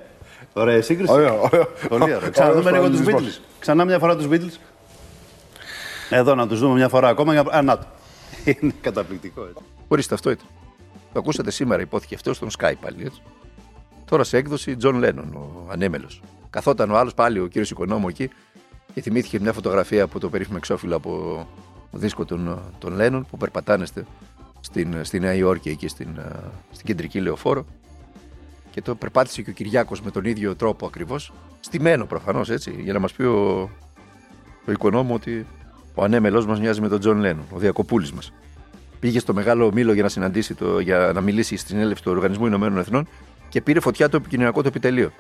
ωραία 0.54 0.82
σύγκριση. 0.82 1.12
Ωραίο, 1.14 1.42
ωραίο. 1.44 1.68
Πολύ 1.90 2.04
ωραίο. 2.16 2.30
Ξαναδούμε 2.32 2.72
λίγο 2.72 2.90
τους 2.90 3.00
παραλληλισμούς. 3.02 3.40
Beatles. 3.40 3.42
Ξανά 3.60 3.86
μια 3.86 4.00
φορά 4.00 4.16
τους 4.16 4.28
Beatles. 4.30 4.60
Εδώ 6.10 6.36
να 6.36 6.48
τους 6.48 6.60
δούμε 6.60 6.74
μια 6.74 6.90
φορά 6.90 7.08
ακόμα. 7.08 7.34
για- 7.34 7.46
Α, 7.52 7.62
να 7.62 7.78
το. 7.78 7.86
Είναι 8.46 8.74
καταπληκτικό. 8.82 9.42
Έτσι. 9.42 9.64
Ορίστε, 9.88 10.14
αυτό 10.14 10.30
ήταν. 10.30 10.46
Το 11.14 11.20
ακούσατε 11.20 11.52
σήμερα, 11.52 11.82
ειπώθηκε 11.82 12.16
αυτό 12.16 12.34
στον 12.34 12.50
ΣΚΑΪ 12.58 12.74
πάλι. 12.82 13.04
Έτσι. 13.06 13.22
Τώρα 14.06 14.24
σε 14.24 14.38
έκδοση 14.38 14.76
Τζον 14.76 14.96
Λένον, 14.98 15.34
ο 15.36 15.68
ανέμελος. 15.72 16.22
Καθόταν 16.50 16.92
ο 16.92 16.98
άλλος 16.98 17.14
πάλι, 17.14 17.40
ο 17.40 17.48
κύριος 17.48 17.72
Οικονόμου 17.72 18.08
εκεί, 18.08 18.30
και 18.94 19.02
θυμήθηκε 19.02 19.40
μια 19.40 19.54
φωτογραφία 19.54 20.04
από 20.04 20.20
το 20.20 20.30
περίφημο 20.30 20.56
εξώφυλλο 20.60 20.96
από 20.96 21.46
δίσκο 21.92 22.26
των, 22.26 22.60
των 22.80 22.94
Λένον 22.96 23.26
που 23.30 23.38
περπατάνε 23.38 23.86
στη, 23.86 24.06
στην, 24.60 24.96
στη 25.06 25.20
Νέα 25.20 25.34
Υόρκη, 25.34 25.70
εκεί 25.70 25.88
στην, 25.88 26.08
ε, 26.18 26.36
στην 26.72 26.86
κεντρική 26.86 27.20
λεωφόρο. 27.22 27.66
Και 28.78 28.84
το 28.84 28.96
περπάτησε 28.96 29.42
και 29.42 29.50
ο 29.50 29.54
Κυριάκος 29.54 30.02
με 30.02 30.12
τον 30.12 30.26
ίδιο 30.26 30.56
τρόπο 30.56 30.86
ακριβώς. 30.86 31.34
Στημένο 31.60 32.06
προφανώς 32.06 32.50
έτσι, 32.50 32.76
για 32.84 32.94
να 32.94 33.00
μας 33.00 33.12
πει 33.14 33.24
ο, 33.24 33.70
ο 34.66 34.72
Οικονόμου 34.72 35.14
ότι 35.14 35.46
ο 35.96 36.04
ανέμελός 36.04 36.46
μας 36.46 36.60
μοιάζει 36.60 36.82
με 36.82 36.88
τον 36.88 37.00
Τζον 37.00 37.18
Λένον, 37.20 37.44
ο 37.52 37.58
διακοπούλης 37.58 38.12
μας 38.12 38.34
πήγε 39.00 39.20
στο 39.20 39.34
μεγάλο 39.34 39.72
μήλο 39.74 39.94
για 39.94 40.04
να 40.04 40.10
συναντήσει 40.10 40.54
το, 40.56 40.80
για 40.80 41.12
να 41.14 41.22
μιλήσει 41.22 41.58
στη 41.58 41.78
συνέλευση 41.78 42.04
του 42.04 42.12
Οργανισμού 42.12 42.46
Ηνωμένων 42.46 42.78
Εθνών 42.78 43.08
και 43.50 43.62
πήρε 43.62 43.80
φωτιά 43.80 44.10
το 44.10 44.18
επικοινωνιακό 44.18 44.62
του 44.62 44.68
επιτελείο. 44.68 45.12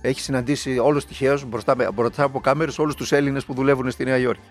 Έχει 0.00 0.20
συναντήσει 0.20 0.78
όλως 0.78 1.02
τυχαίως 1.04 1.44
μπροστά, 1.44 1.76
με- 1.76 1.88
μπροστά 1.94 2.22
από 2.22 2.40
κάμερες 2.40 2.78
όλους 2.78 2.94
τους 2.94 3.12
Έλληνες 3.12 3.44
που 3.44 3.54
δουλεύουν 3.54 3.90
στη 3.90 4.04
Νέα 4.04 4.16
Υόρκη. 4.18 4.48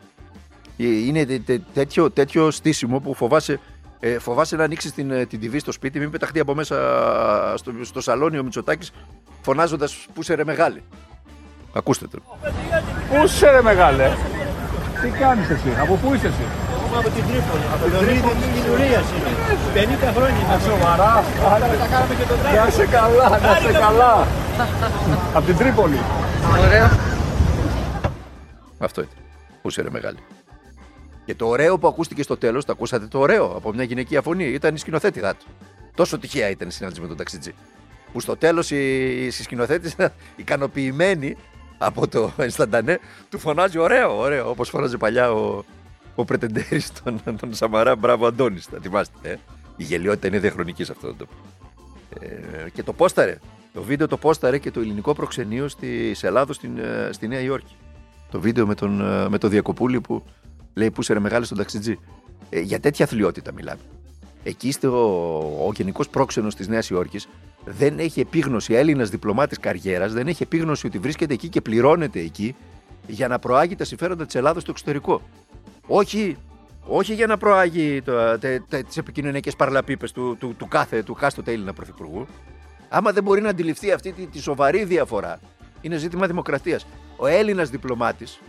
Ε, 0.77 0.83
Είναι 0.87 1.25
τε- 1.25 1.41
τε- 1.45 1.61
τέτοιο, 1.73 2.11
τέτοιο 2.11 2.51
στήσιμο 2.51 2.99
που 2.99 3.13
φοβάσαι, 3.13 3.59
ε, 3.99 4.19
φοβάσαι 4.19 4.55
να 4.55 4.63
ανοίξεις 4.63 4.93
την, 4.93 5.11
ε, 5.11 5.25
την 5.25 5.39
TV 5.43 5.59
στο 5.59 5.71
σπίτι, 5.71 5.99
μην 5.99 6.11
πεταχτεί 6.11 6.39
από 6.39 6.55
μέσα 6.55 6.75
στο, 7.55 7.71
στο 7.81 8.01
σαλόνι 8.01 8.37
ο 8.37 8.43
Μητσοτάκης 8.43 8.91
φωνάζοντας 9.41 10.07
που 10.13 10.21
σε 10.21 10.33
ρε 10.33 10.43
μεγάλη; 10.43 10.83
Ακούστε 11.73 12.07
το. 12.07 12.21
Πού 13.09 13.23
είσαι 13.23 13.51
ρε 13.51 13.61
μεγάλε; 13.61 14.11
Τι 15.01 15.09
κάνεις 15.09 15.49
εσύ, 15.49 15.69
από 15.81 15.95
πού 15.95 16.13
είσαι 16.13 16.27
εσύ; 16.27 16.45
Από 16.97 17.09
την 17.09 17.23
Τρίπολη. 17.27 17.63
Από 17.73 17.83
την 17.83 18.07
Τρίπολη 18.07 18.35
της 18.35 18.61
κοινωνίας 18.61 19.05
είναι. 19.15 19.31
50 19.73 20.11
χρόνια. 20.15 20.53
Α, 20.53 20.59
σοβαρά. 20.59 21.23
Τα 21.79 21.87
κάναμε 21.91 22.15
και 22.15 22.23
τον 22.23 22.37
Να 22.65 22.69
σε 22.69 22.85
καλά, 22.85 23.29
να 23.29 23.55
σε 23.55 23.71
καλά. 23.79 24.27
Από 25.33 25.45
την 25.45 25.57
Τρίπολη. 25.57 25.99
Αυτό 28.79 29.01
ήταν. 29.01 29.13
Πού 29.61 29.67
είσαι 29.67 29.81
ρε 29.81 29.89
μεγάλη; 29.89 30.17
Και 31.29 31.35
το 31.35 31.47
ωραίο 31.47 31.77
που 31.77 31.87
ακούστηκε 31.87 32.23
στο 32.23 32.37
τέλος, 32.37 32.65
το 32.65 32.71
ακούσατε 32.71 33.07
το 33.07 33.19
ωραίο 33.19 33.45
από 33.45 33.73
μια 33.73 33.83
γυναικεία 33.83 34.21
φωνή, 34.21 34.43
ήταν 34.43 34.75
η 34.75 34.77
σκηνοθέτηδά 34.77 35.35
του. 35.35 35.45
Τόσο 35.95 36.17
τυχαία 36.17 36.49
ήταν 36.49 36.67
η 36.67 36.71
συνάντηση 36.71 37.01
με 37.01 37.07
τον 37.07 37.17
ταξιτζή. 37.17 37.53
Που 38.13 38.19
στο 38.19 38.37
τέλος 38.37 38.71
η, 38.71 39.25
η 39.25 39.31
σκηνοθέτησα, 39.31 40.13
ικανοποιημένη 40.35 41.35
από 41.77 42.07
το 42.07 42.31
Ενσταντανέ, 42.37 42.99
του 43.29 43.39
φωνάζει 43.39 43.77
ωραίο, 43.77 44.17
ωραίο. 44.17 44.49
Όπως 44.49 44.69
φώναζε 44.69 44.97
παλιά 44.97 45.31
ο, 45.31 45.63
ο 46.15 46.25
πρετεντέρης 46.25 46.91
τον, 47.03 47.21
τον 47.39 47.53
Σαμαρά, 47.53 47.95
μπράβο 47.95 48.27
Αντώνης. 48.27 48.65
Θα 48.65 48.77
θυμάστε. 48.81 49.29
Ε. 49.29 49.35
Η 49.75 49.83
γελιότητα 49.83 50.27
είναι 50.27 50.39
διαχρονική 50.39 50.83
σε 50.83 50.91
αυτό 50.91 51.07
το 51.07 51.13
τόπο. 51.13 51.33
Ε, 52.19 52.69
και 52.69 52.83
το 52.83 52.93
πόσταρε. 52.93 53.37
Το 53.73 53.81
βίντεο 53.81 54.07
το 54.07 54.17
πόσταρε 54.17 54.57
και 54.57 54.71
το 54.71 54.79
ελληνικό 54.79 55.13
προξενείο 55.13 55.67
στη 55.67 56.15
Ελλάδο 56.21 56.53
στην, 56.53 56.77
ε, 56.77 57.09
στη 57.11 57.27
Νέα 57.27 57.39
Υόρκη. 57.39 57.75
Το 58.31 58.39
βίντεο 58.39 58.67
με 58.67 58.75
τον, 58.75 59.01
ε, 59.01 59.29
με 59.29 59.37
τον 59.37 59.49
Διακοπούλη 59.49 60.01
που 60.01 60.23
λέει 60.79 60.91
πού 60.91 61.01
είσαι 61.01 61.13
ρε 61.13 61.19
μεγάλη 61.19 61.45
στον 61.45 61.57
ταξιτζή. 61.57 61.99
Ε, 62.49 62.59
για 62.59 62.79
τέτοια 62.79 63.05
αθλειότητα 63.05 63.51
μιλάμε. 63.51 63.81
Εκεί 64.43 64.71
στο, 64.71 64.89
ο 65.67 65.71
γενικός 65.75 66.09
πρόξενος 66.09 66.55
της 66.55 66.67
Νέας 66.67 66.89
Υόρκης 66.89 67.27
δεν 67.65 67.99
έχει 67.99 68.19
επίγνωση, 68.19 68.73
Έλληνας 68.73 69.09
διπλωμάτης 69.09 69.59
καριέρας, 69.59 70.13
δεν 70.13 70.27
έχει 70.27 70.43
επίγνωση 70.43 70.87
ότι 70.87 70.97
βρίσκεται 70.99 71.33
εκεί 71.33 71.49
και 71.49 71.61
πληρώνεται 71.61 72.19
εκεί 72.19 72.55
για 73.07 73.27
να 73.27 73.39
προάγει 73.39 73.75
τα 73.75 73.83
συμφέροντα 73.83 74.25
της 74.25 74.35
Ελλάδα 74.35 74.59
στο 74.59 74.71
εξωτερικό. 74.71 75.21
Όχι, 75.87 76.37
όχι 76.87 77.13
για 77.13 77.27
να 77.27 77.37
προάγει 77.37 78.01
τις 78.87 78.97
επικοινωνιακές 78.97 79.55
παραλαπίπες 79.55 80.11
του, 80.11 80.37
του, 80.39 80.55
του, 80.57 80.67
κάθε, 80.67 81.03
του 81.03 81.13
κάστοτε 81.13 81.51
Έλληνα 81.51 81.73
πρωθυπουργού. 81.73 82.27
Άμα 82.89 83.11
δεν 83.11 83.23
μπορεί 83.23 83.41
να 83.41 83.49
αντιληφθεί 83.49 83.91
αυτή 83.91 84.11
τη, 84.11 84.25
τη 84.25 84.39
σοβαρή 84.41 84.83
διαφορά, 84.83 85.39
είναι 85.81 85.97
ζήτημα 85.97 86.27
δημοκρατίας. 86.27 86.85
Ο 87.17 87.27
Έλληνας 87.27 87.69
διπλωμάτης 87.69 88.39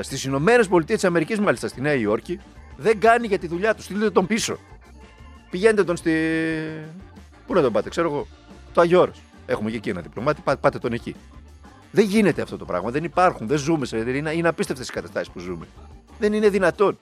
στις 0.00 0.24
Ηνωμένες 0.24 0.68
Πολιτείες 0.68 0.98
της 0.98 1.08
Αμερικής, 1.08 1.38
μάλιστα 1.40 1.68
στη 1.68 1.80
Νέα 1.80 1.94
Υόρκη, 1.94 2.40
δεν 2.76 3.00
κάνει 3.00 3.26
για 3.26 3.38
τη 3.38 3.46
δουλειά 3.46 3.74
τους. 3.74 3.84
Στείλτε 3.84 4.10
τον 4.10 4.26
πίσω. 4.26 4.58
Πηγαίνετε 5.50 5.84
τον 5.84 5.96
στη. 5.96 6.12
Πού 7.46 7.54
να 7.54 7.62
τον 7.62 7.72
πάτε, 7.72 7.88
ξέρω 7.88 8.08
εγώ. 8.10 8.26
Το 8.72 8.80
Αγιώρο. 8.80 9.12
Έχουμε 9.46 9.70
και 9.70 9.76
εκεί 9.76 9.88
ένα 9.88 10.00
διπλωμάτη, 10.00 10.40
πά- 10.44 10.56
πάτε 10.60 10.78
τον 10.78 10.92
εκεί. 10.92 11.14
Δεν 11.90 12.04
γίνεται 12.04 12.42
αυτό 12.42 12.56
το 12.56 12.64
πράγμα. 12.64 12.90
Δεν 12.90 13.04
υπάρχουν. 13.04 13.46
Δεν 13.46 13.58
ζούμε 13.58 13.86
σε. 13.86 13.96
Είναι, 13.96 14.32
είναι 14.32 14.48
απίστευτες 14.48 14.88
οι 14.88 14.92
καταστάσεις 14.92 15.28
που 15.30 15.38
ζούμε. 15.38 15.66
Δεν 16.18 16.32
είναι 16.32 16.48
δυνατόν. 16.48 16.98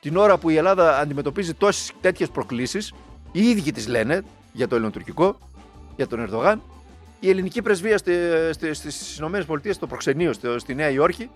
Την 0.00 0.16
ώρα 0.16 0.38
που 0.38 0.50
η 0.50 0.56
Ελλάδα 0.56 0.98
αντιμετωπίζει 0.98 1.54
τόσες 1.54 1.92
τέτοιες 2.00 2.28
προκλήσεις, 2.30 2.92
οι 3.32 3.48
ίδιοι 3.48 3.72
τις 3.72 3.86
λένε 3.88 4.22
για 4.52 4.68
το 4.68 4.74
ελληνοτουρκικό, 4.74 5.38
για 5.96 6.06
τον 6.06 6.20
Ερδογάν, 6.20 6.62
η 7.20 7.28
ελληνική 7.30 7.62
πρεσβεία 7.62 7.98
στις 7.98 9.18
ΗΠΑ, 9.18 9.72
στο 9.72 9.86
προξενείο 9.86 10.32
στο- 10.32 10.58
στη 10.58 10.74
Νέα 10.74 10.90
Υόρκη, 10.90 11.30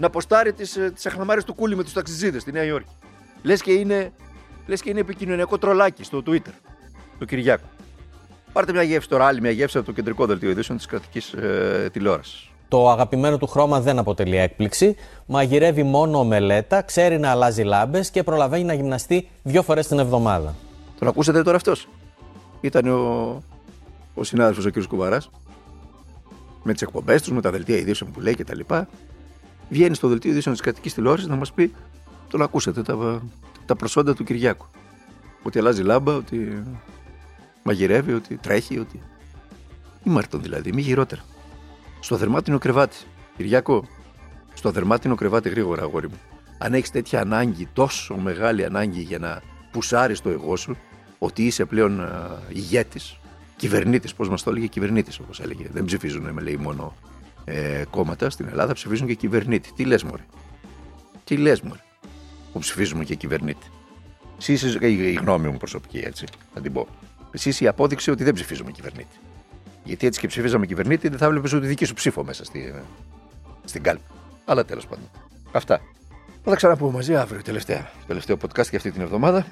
να 0.00 0.06
αποστάρει 0.06 0.52
τις 0.52 0.78
τις 0.94 1.06
αχλαμάρες 1.06 1.44
του 1.44 1.54
κούλι 1.54 1.76
με 1.76 1.82
τους 1.82 1.92
ταξιτζίδε 1.92 2.38
στη 2.38 2.52
Νέα 2.52 2.64
Υόρκη. 2.64 2.92
Λες 3.42 3.62
και, 3.62 3.72
είναι, 3.72 4.12
λες 4.66 4.82
και 4.82 4.90
είναι 4.90 5.00
επικοινωνιακό 5.00 5.58
τρολάκι 5.58 6.04
στο 6.04 6.22
Twitter 6.26 6.52
του 7.18 7.26
Κυριάκου. 7.26 7.66
Πάρτε 8.52 8.72
μια 8.72 8.82
γεύση 8.82 9.08
τώρα, 9.08 9.26
άλλη 9.26 9.40
μια 9.40 9.50
γεύση 9.50 9.76
από 9.76 9.86
το 9.86 9.92
κεντρικό 9.92 10.26
δελτίο 10.26 10.50
ειδήσεων 10.50 10.78
της 10.78 10.86
κρατικής 10.86 11.32
ε, 11.32 11.88
τηλεόρασης. 11.92 12.50
Το 12.68 12.90
αγαπημένο 12.90 13.38
του 13.38 13.46
χρώμα 13.46 13.80
δεν 13.80 13.98
αποτελεί 13.98 14.36
έκπληξη. 14.36 14.96
Μαγειρεύει 15.26 15.82
μόνο 15.82 16.18
ομελέτα, 16.18 16.82
ξέρει 16.82 17.18
να 17.18 17.30
αλλάζει 17.30 17.62
λάμπες 17.62 18.10
και 18.10 18.22
προλαβαίνει 18.22 18.64
να 18.64 18.72
γυμναστεί 18.72 19.28
δύο 19.42 19.62
φορές 19.62 19.86
την 19.86 19.98
εβδομάδα. 19.98 20.54
Τον 20.98 21.08
ακούσατε 21.08 21.42
τώρα 21.42 21.56
αυτός; 21.56 21.88
Ήταν 22.60 22.86
ο, 22.86 23.42
ο 24.14 24.24
συνάδελφος 24.24 24.64
ο 24.64 24.70
κ. 24.70 24.86
Κουβαράς 24.88 25.30
με 26.62 26.72
τις 26.72 26.82
εκπομπές 26.82 27.22
τους, 27.22 27.32
με 27.32 27.40
τα 27.40 27.50
δελτία 27.50 27.76
ειδήσεων 27.76 28.10
που 28.10 28.20
λέει 28.20 28.34
κτλ. 28.34 28.60
Βγαίνει 29.70 29.94
στο 29.94 30.08
δελτίο 30.08 30.30
ειδήσεων 30.30 30.54
της 30.54 30.64
κρατικής 30.64 30.94
τηλεόρασης 30.94 31.28
να 31.28 31.36
μας 31.36 31.52
πει: 31.52 31.72
Τον 32.28 32.42
ακούσατε 32.42 32.82
τα, 32.82 33.22
τα 33.66 33.76
προσόντα 33.76 34.14
του 34.14 34.24
Κυριάκου. 34.24 34.66
Ότι 35.42 35.58
αλλάζει 35.58 35.82
λάμπα, 35.82 36.14
ότι 36.14 36.62
μαγειρεύει, 37.62 38.12
ότι 38.12 38.36
τρέχει, 38.36 38.78
ότι. 38.78 39.00
Ήμαρτον 40.04 40.42
δηλαδή, 40.42 40.72
μη 40.72 40.82
γυρότερα. 40.82 41.22
Στο 42.00 42.16
δερμάτινο 42.16 42.58
κρεβάτι. 42.58 42.96
Κυριάκο, 43.36 43.88
στο 44.54 44.70
δερμάτινο 44.70 45.14
κρεβάτι 45.14 45.48
γρήγορα, 45.48 45.82
αγόρι 45.82 46.08
μου. 46.08 46.20
Αν 46.58 46.74
έχεις 46.74 46.90
τέτοια 46.90 47.20
ανάγκη, 47.20 47.68
τόσο 47.72 48.16
μεγάλη 48.16 48.64
ανάγκη 48.64 49.00
για 49.00 49.18
να 49.18 49.42
πουσάρεις 49.70 50.20
το 50.20 50.28
εγώ 50.28 50.56
σου, 50.56 50.76
ότι 51.18 51.46
είσαι 51.46 51.64
πλέον 51.64 52.08
ηγέτης, 52.48 53.18
κυβερνήτης, 53.56 54.14
πώς 54.14 54.28
μας 54.28 54.42
το 54.42 54.50
έλεγε, 54.50 54.66
κυβερνήτης 54.66 55.18
όπως 55.18 55.40
έλεγε. 55.40 55.68
Δεν 55.72 55.84
ψηφίζουν, 55.84 56.30
με 56.30 56.40
λέει, 56.40 56.56
μόνο 56.56 56.94
ε, 57.44 57.84
κόμματα 57.90 58.30
στην 58.30 58.48
Ελλάδα, 58.48 58.72
ψηφίζουν 58.72 59.06
και 59.06 59.14
κυβερνήτη. 59.14 59.72
Τι 59.72 59.84
λες, 59.84 60.02
Μωρέ; 60.02 60.24
Τι 61.24 61.36
λες, 61.36 61.60
Μωρέ; 61.60 61.80
Που 62.52 62.58
ψηφίζουμε 62.58 63.04
και 63.04 63.14
κυβερνήτη. 63.14 63.66
Εσύ 64.38 64.52
είσαι 64.52 64.78
η, 64.86 64.98
η 64.98 65.12
γνώμη 65.12 65.48
μου 65.48 65.56
προσωπική, 65.56 65.98
έτσι. 65.98 66.26
Θα 66.54 66.60
την 66.60 66.72
πω. 66.72 66.86
Εσύ 67.30 67.48
είσαι 67.48 67.64
η 67.64 67.66
απόδειξη 67.66 68.10
ότι 68.10 68.24
δεν 68.24 68.34
ψηφίζουμε 68.34 68.70
κυβερνήτη. 68.70 69.16
Γιατί 69.84 70.06
έτσι 70.06 70.20
και 70.20 70.26
ψηφίζαμε 70.26 70.66
κυβερνήτη, 70.66 71.08
δεν 71.08 71.18
θα 71.18 71.30
βλέπεις 71.30 71.52
ούτε 71.52 71.66
δική 71.66 71.84
σου 71.84 71.94
ψήφο 71.94 72.24
μέσα 72.24 72.44
στη, 72.44 72.74
στην 73.64 73.82
κάλπη. 73.82 74.02
Αλλά 74.44 74.64
τέλος 74.64 74.86
πάντων. 74.86 75.04
Αυτά. 75.52 75.80
Θα 76.42 76.50
τα 76.50 76.56
ξαναπούμε 76.56 76.92
μαζί 76.92 77.16
αύριο, 77.16 77.42
τελευταία. 77.42 77.90
Τελευταίο 78.06 78.36
podcast 78.36 78.68
για 78.68 78.78
αυτή 78.78 78.90
την 78.90 79.00
εβδομάδα. 79.00 79.46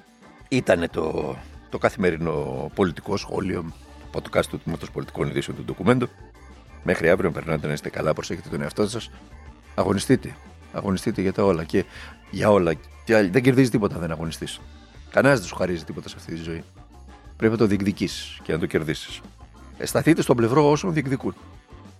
Ήταν 0.48 0.88
το, 0.90 1.36
το 1.68 1.78
καθημερινό 1.78 2.70
πολιτικό 2.74 3.16
σχόλιο, 3.16 3.72
podcast 4.12 4.46
του 4.50 4.58
Τμήματος 4.58 4.90
Πολιτικών 4.90 5.28
Ειδήσεων 5.28 5.56
του 5.56 5.64
ντοκουμέντου. 5.64 6.08
Μέχρι 6.82 7.10
αύριο, 7.10 7.30
περνάτε 7.30 7.66
να 7.66 7.72
είστε 7.72 7.88
καλά, 7.88 8.12
προσέχετε 8.12 8.48
τον 8.48 8.62
εαυτό 8.62 8.88
σας. 8.88 9.10
Αγωνιστείτε. 9.74 10.34
Αγωνιστείτε 10.72 11.20
για 11.20 11.32
τα 11.32 11.44
όλα 11.44 11.64
και 11.64 11.84
για 12.30 12.50
όλα. 12.50 12.74
Και 13.04 13.28
δεν 13.30 13.42
κερδίζει 13.42 13.70
τίποτα 13.70 13.98
δεν 13.98 14.10
αγωνιστείς. 14.10 14.60
Κανένας 15.10 15.38
δεν 15.38 15.48
σου 15.48 15.54
χαρίζει 15.54 15.84
τίποτα 15.84 16.08
σε 16.08 16.14
αυτή 16.18 16.34
τη 16.34 16.42
ζωή. 16.42 16.64
Πρέπει 17.36 17.52
να 17.52 17.58
το 17.58 17.66
διεκδικήσεις 17.66 18.40
και 18.42 18.52
να 18.52 18.58
το 18.58 18.66
κερδίσεις. 18.66 19.20
Εσταθείτε 19.78 20.22
στον 20.22 20.36
πλευρό 20.36 20.70
όσων 20.70 20.92
διεκδικούν. 20.92 21.34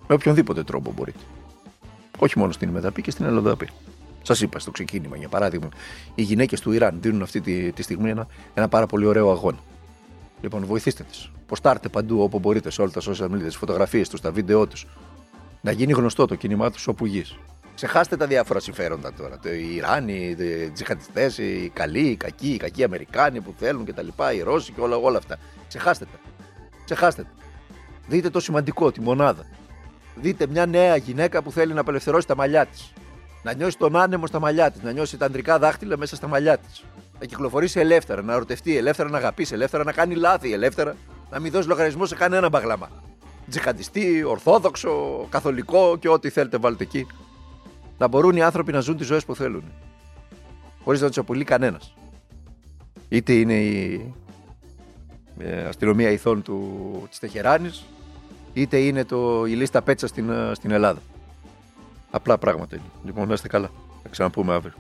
Με 0.09 0.15
οποιονδήποτε 0.15 0.65
τρόπο 0.65 0.93
μπορείτε. 0.97 1.19
Όχι 2.19 2.39
μόνο 2.39 2.53
στην 2.53 2.69
Μεταπή 2.69 3.03
και 3.03 3.11
στην 3.11 3.25
Ελλοδαπή. 3.25 3.69
Σας 4.23 4.41
είπα 4.41 4.59
στο 4.59 4.71
ξεκίνημα, 4.71 5.17
για 5.17 5.29
παράδειγμα, 5.29 5.69
οι 6.15 6.23
γυναίκες 6.23 6.61
του 6.61 6.73
Ιράν 6.73 6.99
δίνουν 7.01 7.23
αυτή 7.23 7.41
τη, 7.41 7.73
τη 7.73 7.83
στιγμή 7.83 8.11
ένα, 8.11 8.27
ένα 8.55 8.69
πάρα 8.69 8.87
πολύ 8.87 9.07
ωραίο 9.07 9.31
αγώνα. 9.31 9.59
Λοιπόν, 10.41 10.65
βοηθήστε 10.65 11.03
τις. 11.03 11.31
Ποστάρτε 11.47 11.89
παντού 11.89 12.23
όπου 12.23 12.39
μπορείτε 12.39 12.71
σε 12.71 12.83
όλα 12.83 12.91
τα 12.91 13.01
social 13.01 13.31
media, 13.31 13.43
τις 13.45 13.57
φωτογραφίες 13.57 14.09
τους, 14.09 14.21
τα 14.21 14.33
βίντεο 14.33 14.67
τους. 14.67 14.87
Να 15.61 15.71
γίνει 15.71 15.93
γνωστό 15.93 16.27
το 16.27 16.35
κίνημά 16.35 16.71
τους 16.71 16.87
όπου 16.87 17.07
γης. 17.07 17.37
Ξεχάστε 17.75 18.17
τα 18.17 18.27
διάφορα 18.27 18.61
συμφέροντα 18.61 19.13
τώρα. 19.13 19.39
Το, 19.39 19.53
οι 19.53 19.75
Ιράνοι, 19.75 20.37
οι 20.39 20.71
τζιχαντιστές, 20.71 21.39
οι 21.39 21.71
καλοί, 21.75 22.07
οι 22.07 22.17
κακοί, 22.17 22.49
οι 22.49 22.57
κακοί 22.57 22.85
Αμερικάνοι 22.85 23.41
που 23.41 23.55
θέλουν 23.59 23.85
κτλ. 23.85 24.07
Οι 24.35 24.43
Ρώσοι 24.43 24.73
και 24.73 24.81
όλα, 24.81 24.97
όλα 24.97 25.19
αυτά. 25.19 25.39
Ξεχάστε 25.69 26.05
τα. 26.05 26.19
Ξεχάστε 26.85 27.23
τα. 27.23 27.31
Δείτε 28.07 28.31
το 28.31 28.41
σημαντικό, 28.41 28.93
τη 28.93 29.01
μονάδα. 29.01 29.47
Δείτε 30.15 30.47
μια 30.47 30.67
νέα 30.67 30.97
γυναίκα 30.97 31.43
που 31.43 31.53
θέλει 31.53 31.73
να 31.73 31.81
απελευθερώσει 31.81 32.27
τα 32.27 32.37
μαλλιά 32.37 32.67
της. 32.67 32.93
Να 33.43 33.55
νιώσει 33.55 33.79
τον 33.79 33.97
άνεμο 33.97 34.27
στα 34.27 34.41
μαλλιά 34.41 34.71
της. 34.71 34.83
Να 34.83 34.93
νιώσει 34.93 35.17
τα 35.17 35.27
ανδρικά 35.27 35.59
δάχτυλα 35.59 35.97
μέσα 35.97 36.17
στα 36.17 36.29
μαλλιά 36.29 36.59
της. 36.59 36.85
Να 37.21 37.27
κυκλοφορήσει 37.27 37.81
ελεύθερα, 37.81 38.23
να 38.23 38.33
ερωτευτεί 38.33 38.77
ελεύθερα, 38.77 39.09
να 39.09 39.17
αγαπήσει 39.17 39.55
ελεύθερα, 39.55 39.85
να 39.85 39.93
κάνει 39.93 40.15
λάθη 40.15 40.53
ελεύθερα. 40.53 40.97
Να 41.31 41.41
μην 41.41 41.53
δώσεις 41.53 41.69
λογαριασμό 41.69 42.07
σε 42.07 42.15
κανένα 42.15 42.49
μπαγλαμά. 42.49 42.91
Τζιχαντιστή, 43.49 44.25
ορθόδοξο, 44.25 45.27
καθολικό 45.31 45.97
και 45.97 46.09
ό,τι 46.09 46.31
θέλετε 46.31 46.57
βάλτε 46.57 46.83
εκεί. 46.83 47.07
Να 47.99 48.09
μπορούν 48.09 48.37
οι 48.37 48.43
άνθρωποι 48.43 48.73
να 48.73 48.81
ζουν 48.81 48.97
τις 48.97 49.07
ζωές 49.07 49.25
που 49.25 49.35
θέλουν. 49.35 49.65
Χωρίς 50.85 51.01
να 51.01 51.07
τους 51.07 51.19
απολύει 51.19 51.45
κανένας. 51.45 51.95
Είτε 53.09 53.33
είναι 53.33 53.55
η 53.55 54.15
ε, 55.39 55.65
αστυνομία 55.65 56.11
ηθών 56.11 56.43
του, 56.43 57.07
της 57.09 57.19
Τεχεράνης, 57.19 57.85
είτε 58.53 58.79
είναι 58.79 59.05
το, 59.05 59.45
η 59.47 59.51
λίστα 59.51 59.83
πέτσα 59.83 60.07
στην, 60.07 60.31
στην 60.53 60.71
Ελλάδα. 60.71 61.01
Απλά 62.11 62.39
πράγματα 62.39 62.77
είναι. 62.77 62.85
Λοιπόν, 63.05 63.29
να 63.29 63.35
είστε 63.35 63.49
καλά. 63.49 63.71
Θα 64.03 64.09
ξαναπούμε 64.09 64.55
αύριο. 64.55 64.75